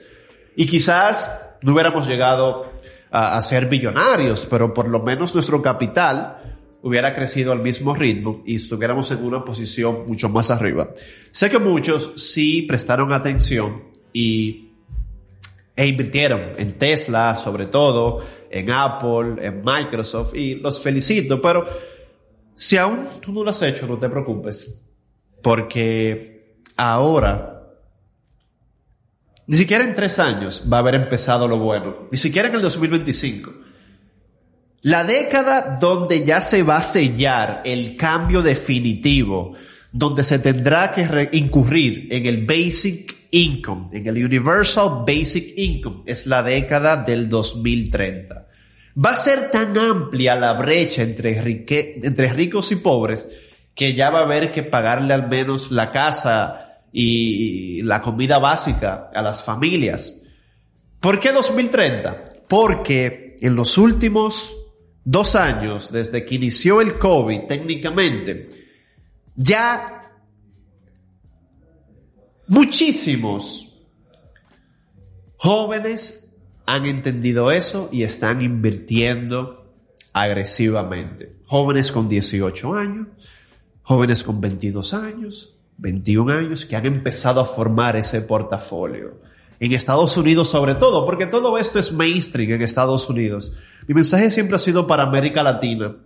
Y 0.57 0.65
quizás 0.67 1.31
no 1.61 1.75
hubiéramos 1.75 2.09
llegado 2.09 2.78
a, 3.11 3.41
ser 3.43 3.67
billonarios, 3.67 4.47
pero 4.51 4.73
por 4.75 4.89
lo 4.89 5.03
menos 5.03 5.35
nuestro 5.35 5.63
capital 5.63 6.59
hubiera 6.83 7.15
crecido 7.15 7.53
al 7.53 7.61
mismo 7.61 7.95
ritmo 7.95 8.43
y 8.45 8.57
estuviéramos 8.57 9.11
en 9.11 9.25
una 9.25 9.45
posición 9.45 10.05
mucho 10.07 10.29
más 10.29 10.51
arriba. 10.51 10.91
Sé 11.31 11.51
que 11.51 11.59
muchos 11.59 12.13
sí 12.17 12.63
prestaron 12.63 13.13
atención 13.13 13.85
y 14.13 14.69
e 15.75 15.87
invirtieron 15.87 16.55
en 16.57 16.77
Tesla, 16.77 17.37
sobre 17.37 17.67
todo, 17.67 18.21
en 18.51 18.69
Apple, 18.69 19.37
en 19.41 19.63
Microsoft, 19.65 20.35
y 20.35 20.57
los 20.57 20.83
felicito, 20.83 21.41
pero 21.41 21.65
si 22.57 22.77
aún 22.77 23.07
tú 23.21 23.33
no 23.33 23.45
lo 23.45 23.51
has 23.51 23.63
hecho, 23.63 23.87
no 23.87 23.97
te 23.97 24.09
preocupes, 24.09 24.77
porque 25.41 26.57
ahora, 26.77 27.58
ni 29.49 29.57
siquiera 29.57 29.83
en 29.83 29.95
tres 29.95 30.19
años 30.19 30.63
va 30.71 30.77
a 30.77 30.81
haber 30.81 30.95
empezado 30.95 31.49
lo 31.49 31.59
bueno, 31.59 32.07
ni 32.13 32.19
siquiera 32.19 32.49
en 32.49 32.55
el 32.55 32.61
2025. 32.61 33.51
La 34.83 35.05
década 35.05 35.79
donde 35.81 36.25
ya 36.25 36.43
se 36.43 36.63
va 36.63 36.77
a 36.77 36.83
sellar 36.83 37.63
el 37.65 37.97
cambio 37.97 38.43
definitivo, 38.43 39.55
donde 39.91 40.23
se 40.23 40.39
tendrá 40.39 40.93
que 40.93 41.31
incurrir 41.33 42.09
en 42.11 42.27
el 42.27 42.45
basic 42.45 43.17
income, 43.31 43.89
en 43.93 44.07
el 44.07 44.23
Universal 44.23 45.05
Basic 45.07 45.55
Income, 45.57 46.03
es 46.05 46.27
la 46.27 46.43
década 46.43 46.99
del 46.99 47.29
2030. 47.31 48.47
Va 49.03 49.11
a 49.11 49.15
ser 49.15 49.49
tan 49.51 49.77
amplia 49.79 50.37
la 50.37 50.53
brecha 50.53 51.03
entre, 51.03 51.41
ricos 52.35 52.71
y 52.71 52.77
pobres 52.77 53.27
que 53.75 53.95
ya 53.95 54.11
va 54.11 54.21
a 54.21 54.25
haber 54.25 54.53
que 54.53 54.63
pagarle 54.63 55.15
al 55.15 55.29
menos 55.29 55.71
la 55.71 55.89
casa 55.89 56.68
y 56.93 57.83
la 57.83 58.01
comida 58.01 58.39
básica 58.39 59.11
a 59.15 59.23
las 59.23 59.45
familias. 59.45 60.15
¿Por 61.01 61.21
qué 61.21 61.33
2030? 61.33 62.47
Porque 62.49 63.37
en 63.41 63.55
los 63.55 63.79
últimos 63.79 64.55
dos 65.05 65.35
años, 65.35 65.93
desde 65.93 66.25
que 66.25 66.35
inició 66.35 66.81
el 66.81 66.99
COVID 66.99 67.47
técnicamente, 67.47 68.49
ya 69.37 69.99
Muchísimos 72.49 73.69
jóvenes 75.37 76.33
han 76.65 76.87
entendido 76.87 77.53
eso 77.53 77.91
y 77.93 78.05
están 78.05 78.41
invirtiendo 78.41 79.71
agresivamente. 80.15 81.37
Jóvenes 81.45 81.93
con 81.93 82.09
18 82.09 82.73
años, 82.73 83.09
jóvenes 83.83 84.23
con 84.23 84.41
22 84.41 84.95
años, 84.95 85.58
21 85.79 86.33
años 86.33 86.67
que 86.67 86.77
han 86.77 86.87
empezado 86.87 87.41
a 87.41 87.45
formar 87.45 87.97
ese 87.97 88.21
portafolio. 88.21 89.21
En 89.61 89.73
Estados 89.73 90.17
Unidos 90.17 90.49
sobre 90.49 90.75
todo, 90.75 91.05
porque 91.07 91.27
todo 91.27 91.59
esto 91.59 91.79
es 91.79 91.93
mainstream 91.93 92.53
en 92.53 92.63
Estados 92.63 93.09
Unidos. 93.09 93.53
Mi 93.87 93.95
mensaje 93.95 94.31
siempre 94.31 94.57
ha 94.57 94.61
sido 94.61 94.87
para 94.87 95.05
América 95.05 95.43
Latina, 95.43 95.97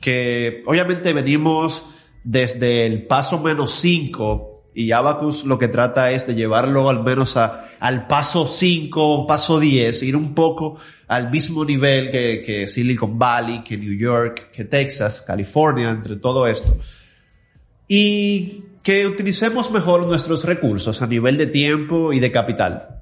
que 0.00 0.62
obviamente 0.66 1.12
venimos 1.12 1.82
desde 2.22 2.86
el 2.86 3.06
paso 3.06 3.40
menos 3.40 3.72
5 3.80 4.56
y 4.74 4.92
Abacus 4.92 5.44
lo 5.44 5.58
que 5.58 5.68
trata 5.68 6.10
es 6.10 6.26
de 6.26 6.34
llevarlo 6.34 6.90
al 6.90 7.02
menos 7.02 7.36
a, 7.36 7.70
al 7.80 8.06
paso 8.06 8.46
5, 8.46 9.26
paso 9.26 9.58
10, 9.58 10.02
ir 10.02 10.16
un 10.16 10.34
poco 10.34 10.78
al 11.08 11.30
mismo 11.30 11.64
nivel 11.64 12.10
que, 12.10 12.42
que 12.44 12.66
Silicon 12.66 13.18
Valley, 13.18 13.62
que 13.64 13.78
New 13.78 13.96
York, 13.96 14.50
que 14.52 14.64
Texas, 14.64 15.22
California, 15.22 15.90
entre 15.90 16.16
todo 16.16 16.46
esto. 16.46 16.76
Y 17.88 18.65
que 18.86 19.04
utilicemos 19.04 19.72
mejor 19.72 20.06
nuestros 20.06 20.44
recursos 20.44 21.02
a 21.02 21.08
nivel 21.08 21.36
de 21.38 21.48
tiempo 21.48 22.12
y 22.12 22.20
de 22.20 22.30
capital. 22.30 23.00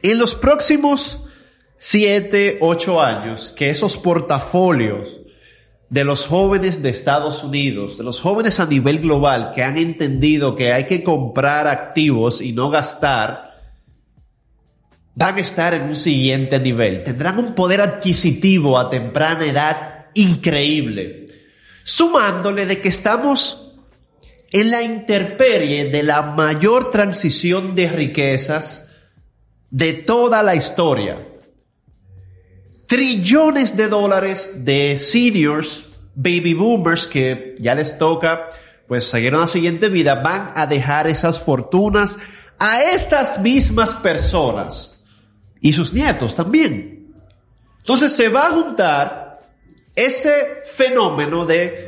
En 0.00 0.18
los 0.18 0.34
próximos 0.34 1.22
7, 1.76 2.56
8 2.62 3.02
años, 3.02 3.52
que 3.54 3.68
esos 3.68 3.98
portafolios 3.98 5.20
de 5.90 6.02
los 6.02 6.24
jóvenes 6.24 6.80
de 6.80 6.88
Estados 6.88 7.44
Unidos, 7.44 7.98
de 7.98 8.04
los 8.04 8.22
jóvenes 8.22 8.58
a 8.58 8.64
nivel 8.64 9.00
global 9.00 9.52
que 9.54 9.62
han 9.62 9.76
entendido 9.76 10.56
que 10.56 10.72
hay 10.72 10.86
que 10.86 11.04
comprar 11.04 11.66
activos 11.66 12.40
y 12.40 12.52
no 12.52 12.70
gastar, 12.70 13.54
van 15.14 15.36
a 15.36 15.40
estar 15.40 15.74
en 15.74 15.82
un 15.82 15.94
siguiente 15.94 16.58
nivel. 16.58 17.04
Tendrán 17.04 17.38
un 17.38 17.54
poder 17.54 17.82
adquisitivo 17.82 18.78
a 18.78 18.88
temprana 18.88 19.44
edad 19.44 20.06
increíble. 20.14 21.26
Sumándole 21.84 22.64
de 22.64 22.80
que 22.80 22.88
estamos 22.88 23.66
en 24.50 24.70
la 24.70 24.82
interperie 24.82 25.86
de 25.86 26.02
la 26.02 26.22
mayor 26.22 26.90
transición 26.90 27.74
de 27.74 27.88
riquezas 27.88 28.88
de 29.70 29.92
toda 29.92 30.42
la 30.42 30.54
historia 30.54 31.28
trillones 32.88 33.76
de 33.76 33.86
dólares 33.86 34.64
de 34.64 34.96
seniors, 34.98 35.84
baby 36.14 36.54
boomers 36.54 37.06
que 37.06 37.54
ya 37.58 37.74
les 37.74 37.96
toca 37.98 38.48
pues 38.88 39.04
seguir 39.04 39.34
una 39.34 39.46
siguiente 39.46 39.90
vida, 39.90 40.22
van 40.22 40.52
a 40.56 40.66
dejar 40.66 41.06
esas 41.06 41.38
fortunas 41.38 42.16
a 42.58 42.82
estas 42.82 43.38
mismas 43.40 43.94
personas 43.94 45.04
y 45.60 45.74
sus 45.74 45.92
nietos 45.92 46.34
también. 46.34 47.14
Entonces 47.76 48.12
se 48.12 48.30
va 48.30 48.46
a 48.46 48.52
juntar 48.52 49.40
ese 49.94 50.62
fenómeno 50.64 51.44
de 51.44 51.87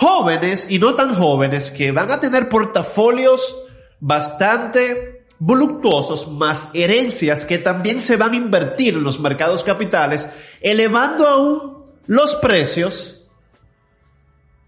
jóvenes 0.00 0.66
y 0.70 0.78
no 0.78 0.94
tan 0.94 1.14
jóvenes 1.14 1.70
que 1.70 1.92
van 1.92 2.10
a 2.10 2.20
tener 2.20 2.48
portafolios 2.48 3.54
bastante 4.00 5.26
voluptuosos 5.38 6.26
más 6.26 6.70
herencias 6.72 7.44
que 7.44 7.58
también 7.58 8.00
se 8.00 8.16
van 8.16 8.32
a 8.32 8.36
invertir 8.36 8.94
en 8.94 9.02
los 9.02 9.20
mercados 9.20 9.62
capitales, 9.62 10.30
elevando 10.62 11.28
aún 11.28 11.84
los 12.06 12.34
precios 12.36 13.20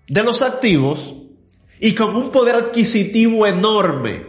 de 0.07 0.23
los 0.23 0.42
activos 0.42 1.14
y 1.81 1.95
con 1.95 2.14
un 2.14 2.31
poder 2.31 2.57
adquisitivo 2.57 3.47
enorme. 3.47 4.27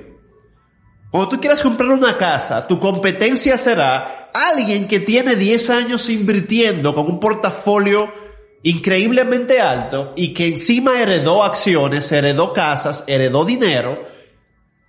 Cuando 1.11 1.29
tú 1.29 1.41
quieras 1.41 1.61
comprar 1.61 1.89
una 1.89 2.17
casa, 2.17 2.65
tu 2.65 2.79
competencia 2.79 3.57
será 3.57 4.31
alguien 4.33 4.87
que 4.87 5.01
tiene 5.01 5.35
10 5.35 5.69
años 5.69 6.09
invirtiendo 6.09 6.95
con 6.95 7.07
un 7.07 7.19
portafolio 7.19 8.22
increíblemente 8.63 9.59
alto 9.59 10.13
y 10.15 10.33
que 10.33 10.47
encima 10.47 11.01
heredó 11.01 11.43
acciones, 11.43 12.11
heredó 12.11 12.53
casas, 12.53 13.03
heredó 13.07 13.45
dinero 13.45 14.01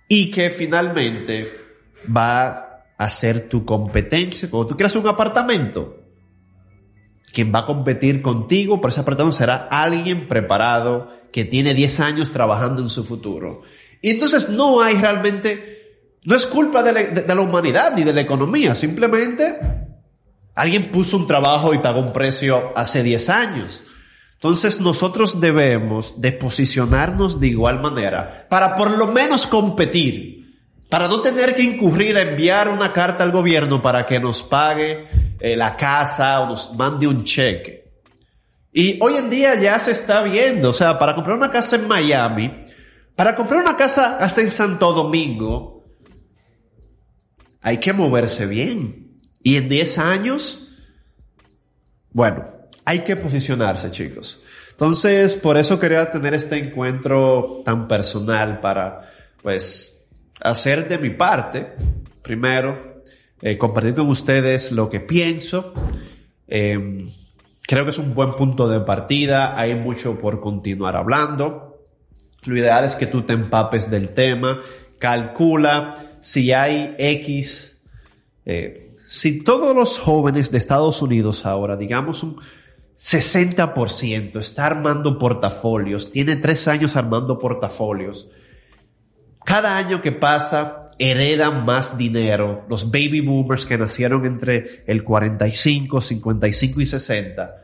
y 0.07 0.31
que 0.31 0.49
finalmente 0.49 1.51
va 2.15 2.85
a 2.97 3.09
ser 3.09 3.49
tu 3.49 3.65
competencia. 3.65 4.49
Cuando 4.49 4.67
tú 4.67 4.77
quieras 4.77 4.95
un 4.95 5.07
apartamento, 5.07 5.97
quien 7.33 7.53
va 7.53 7.59
a 7.59 7.65
competir 7.65 8.21
contigo 8.21 8.79
por 8.79 8.91
ese 8.91 9.01
apartamento 9.01 9.37
será 9.37 9.67
alguien 9.69 10.27
preparado 10.27 11.11
que 11.33 11.43
tiene 11.43 11.73
10 11.73 11.99
años 11.99 12.31
trabajando 12.31 12.81
en 12.81 12.87
su 12.87 13.03
futuro. 13.03 13.63
Y 14.01 14.11
entonces 14.11 14.47
no 14.47 14.81
hay 14.81 14.95
realmente, 14.95 16.13
no 16.23 16.33
es 16.33 16.45
culpa 16.45 16.81
de 16.81 17.25
la, 17.27 17.41
humanidad 17.41 17.93
ni 17.93 18.05
de 18.05 18.13
la 18.13 18.21
economía, 18.21 18.73
simplemente 18.73 19.84
alguien 20.55 20.91
puso 20.91 21.17
un 21.17 21.27
trabajo 21.27 21.73
y 21.73 21.79
pagó 21.79 21.99
un 21.99 22.13
precio 22.13 22.71
hace 22.75 23.03
10 23.03 23.29
años. 23.29 23.83
Entonces 24.33 24.79
nosotros 24.79 25.39
debemos 25.39 26.21
de 26.21 26.31
posicionarnos 26.31 27.39
de 27.39 27.47
igual 27.47 27.81
manera 27.81 28.47
para 28.49 28.75
por 28.75 28.91
lo 28.91 29.07
menos 29.07 29.47
competir, 29.47 30.61
para 30.89 31.07
no 31.07 31.21
tener 31.21 31.55
que 31.55 31.63
incurrir 31.63 32.17
a 32.17 32.21
enviar 32.21 32.69
una 32.69 32.93
carta 32.93 33.23
al 33.23 33.31
gobierno 33.31 33.81
para 33.81 34.05
que 34.05 34.19
nos 34.19 34.43
pague 34.43 35.07
eh, 35.39 35.55
la 35.55 35.75
casa 35.75 36.41
o 36.41 36.47
nos 36.47 36.73
mande 36.75 37.07
un 37.07 37.23
cheque. 37.23 37.85
Y 38.71 38.99
hoy 39.01 39.15
en 39.15 39.29
día 39.29 39.55
ya 39.55 39.79
se 39.79 39.91
está 39.91 40.21
viendo, 40.23 40.71
o 40.71 40.73
sea, 40.73 40.99
para 40.99 41.15
comprar 41.15 41.37
una 41.37 41.49
casa 41.49 41.77
en 41.77 41.87
Miami, 41.87 42.65
para 43.15 43.35
comprar 43.35 43.61
una 43.61 43.77
casa 43.77 44.17
hasta 44.19 44.41
en 44.41 44.49
Santo 44.49 44.91
Domingo, 44.91 45.85
hay 47.61 47.79
que 47.79 47.93
moverse 47.93 48.45
bien. 48.45 49.04
Y 49.45 49.57
en 49.57 49.69
10 49.69 49.97
años, 49.99 50.67
bueno, 52.11 52.45
hay 52.83 53.05
que 53.05 53.15
posicionarse, 53.15 53.91
chicos. 53.91 54.41
Entonces, 54.71 55.35
por 55.35 55.57
eso 55.57 55.79
quería 55.79 56.11
tener 56.11 56.33
este 56.33 56.57
encuentro 56.57 57.61
tan 57.63 57.87
personal 57.87 58.59
para, 58.59 59.13
pues, 59.41 60.05
hacer 60.41 60.87
de 60.87 60.97
mi 60.97 61.11
parte, 61.11 61.75
primero, 62.21 63.03
eh, 63.41 63.57
compartir 63.57 63.93
con 63.93 64.09
ustedes 64.09 64.71
lo 64.71 64.89
que 64.89 64.99
pienso, 64.99 65.73
eh, 66.47 67.05
Creo 67.67 67.83
que 67.83 67.89
es 67.89 67.97
un 67.97 68.13
buen 68.13 68.31
punto 68.31 68.67
de 68.67 68.79
partida, 68.81 69.59
hay 69.59 69.73
mucho 69.73 70.19
por 70.19 70.39
continuar 70.39 70.95
hablando. 70.95 71.87
Lo 72.43 72.55
ideal 72.55 72.85
es 72.85 72.93
que 72.93 73.07
tú 73.07 73.23
te 73.23 73.33
empapes 73.33 73.89
del 73.89 74.09
tema, 74.09 74.61
calcula 74.99 75.95
si 76.21 76.53
hay 76.53 76.93
X, 76.99 77.75
eh, 78.45 78.84
si 79.07 79.43
todos 79.43 79.75
los 79.75 79.99
jóvenes 79.99 80.51
de 80.51 80.57
Estados 80.57 81.01
Unidos 81.01 81.45
ahora, 81.45 81.77
digamos 81.77 82.23
un 82.23 82.39
60%, 82.97 84.37
está 84.39 84.65
armando 84.65 85.19
portafolios, 85.19 86.11
tiene 86.11 86.37
tres 86.37 86.67
años 86.67 86.95
armando 86.95 87.37
portafolios, 87.37 88.29
cada 89.43 89.77
año 89.77 90.01
que 90.01 90.11
pasa 90.11 90.91
heredan 90.97 91.65
más 91.65 91.97
dinero. 91.97 92.65
Los 92.69 92.89
baby 92.89 93.21
boomers 93.21 93.65
que 93.65 93.77
nacieron 93.77 94.25
entre 94.25 94.83
el 94.87 95.03
45, 95.03 96.01
55 96.01 96.81
y 96.81 96.85
60, 96.85 97.55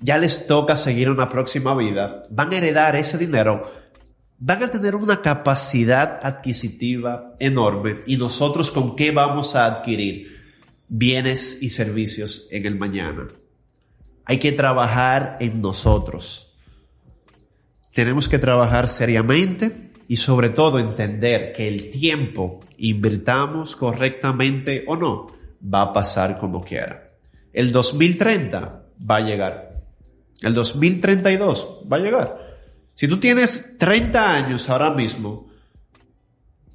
ya 0.00 0.18
les 0.18 0.46
toca 0.46 0.76
seguir 0.76 1.10
una 1.10 1.28
próxima 1.28 1.74
vida, 1.74 2.24
van 2.30 2.52
a 2.52 2.58
heredar 2.58 2.94
ese 2.94 3.18
dinero, 3.18 3.62
van 4.38 4.62
a 4.62 4.70
tener 4.70 4.94
una 4.94 5.22
capacidad 5.22 6.20
adquisitiva 6.22 7.34
enorme. 7.38 8.02
Y 8.06 8.16
nosotros 8.16 8.70
con 8.70 8.94
qué 8.96 9.10
vamos 9.10 9.56
a 9.56 9.64
adquirir 9.64 10.33
bienes 10.88 11.58
y 11.60 11.70
servicios 11.70 12.46
en 12.50 12.66
el 12.66 12.76
mañana. 12.76 13.28
Hay 14.24 14.38
que 14.38 14.52
trabajar 14.52 15.36
en 15.40 15.60
nosotros. 15.60 16.52
Tenemos 17.92 18.28
que 18.28 18.38
trabajar 18.38 18.88
seriamente 18.88 19.90
y 20.08 20.16
sobre 20.16 20.50
todo 20.50 20.78
entender 20.78 21.52
que 21.52 21.68
el 21.68 21.90
tiempo, 21.90 22.60
invirtamos 22.76 23.76
correctamente 23.76 24.84
o 24.86 24.96
no, 24.96 25.28
va 25.62 25.82
a 25.82 25.92
pasar 25.92 26.38
como 26.38 26.62
quiera. 26.62 27.12
El 27.52 27.72
2030 27.72 28.82
va 29.10 29.16
a 29.16 29.20
llegar. 29.20 29.82
El 30.42 30.54
2032 30.54 31.80
va 31.90 31.96
a 31.96 32.00
llegar. 32.00 32.44
Si 32.94 33.08
tú 33.08 33.18
tienes 33.18 33.78
30 33.78 34.34
años 34.34 34.68
ahora 34.68 34.90
mismo, 34.92 35.48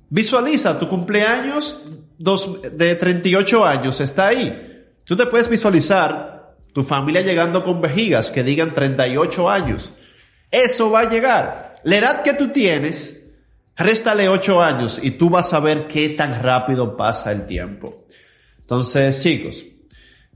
visualiza 0.10 0.80
tu 0.80 0.88
cumpleaños 0.88 1.80
de 2.18 2.96
38 2.96 3.66
años, 3.66 4.00
está 4.02 4.28
ahí. 4.28 4.86
Tú 5.04 5.16
te 5.16 5.26
puedes 5.26 5.50
visualizar 5.50 6.56
tu 6.74 6.84
familia 6.84 7.22
llegando 7.22 7.64
con 7.64 7.82
vejigas 7.82 8.30
que 8.30 8.44
digan 8.44 8.74
38 8.74 9.50
años. 9.50 9.92
Eso 10.52 10.92
va 10.92 11.02
a 11.02 11.10
llegar. 11.10 11.74
La 11.84 11.98
edad 11.98 12.22
que 12.24 12.34
tú 12.34 12.50
tienes 12.50 13.20
Réstale 13.80 14.28
ocho 14.28 14.62
años 14.62 15.00
y 15.02 15.12
tú 15.12 15.30
vas 15.30 15.54
a 15.54 15.62
ver 15.62 15.88
qué 15.88 16.10
tan 16.10 16.44
rápido 16.44 16.98
pasa 16.98 17.32
el 17.32 17.46
tiempo. 17.46 18.04
Entonces, 18.60 19.24
chicos, 19.24 19.66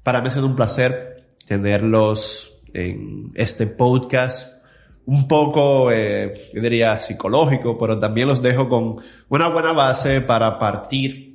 para 0.02 0.22
mí 0.22 0.30
ha 0.30 0.32
sido 0.32 0.46
un 0.46 0.56
placer 0.56 1.26
tenerlos 1.46 2.54
en 2.74 3.34
este 3.36 3.68
podcast 3.68 4.53
un 5.06 5.28
poco, 5.28 5.92
eh, 5.92 6.50
yo 6.54 6.62
diría, 6.62 7.00
psicológico, 7.00 7.78
pero 7.78 8.00
también 8.00 8.28
los 8.28 8.42
dejo 8.42 8.70
con 8.70 8.98
una 9.30 9.50
buena 9.50 9.74
base 9.74 10.22
para 10.22 10.58
partir. 10.58 11.34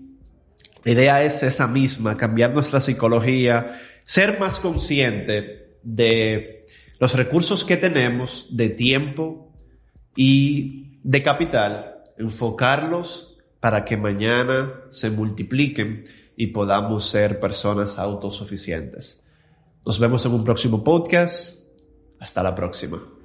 La 0.84 0.92
idea 0.92 1.22
es 1.22 1.42
esa 1.42 1.66
misma, 1.66 2.16
cambiar 2.16 2.54
nuestra 2.54 2.80
psicología, 2.80 3.78
ser 4.04 4.38
más 4.40 4.58
consciente 4.60 5.76
de 5.82 6.62
los 6.98 7.14
recursos 7.14 7.64
que 7.64 7.76
tenemos, 7.76 8.46
de 8.50 8.70
tiempo 8.70 9.52
y 10.16 10.98
de 11.02 11.22
capital 11.22 11.98
enfocarlos 12.18 13.36
para 13.60 13.84
que 13.84 13.96
mañana 13.96 14.82
se 14.90 15.10
multipliquen 15.10 16.04
y 16.36 16.48
podamos 16.48 17.06
ser 17.06 17.40
personas 17.40 17.98
autosuficientes. 17.98 19.22
Nos 19.84 19.98
vemos 19.98 20.24
en 20.26 20.32
un 20.32 20.44
próximo 20.44 20.84
podcast. 20.84 21.58
Hasta 22.20 22.42
la 22.42 22.54
próxima. 22.54 23.17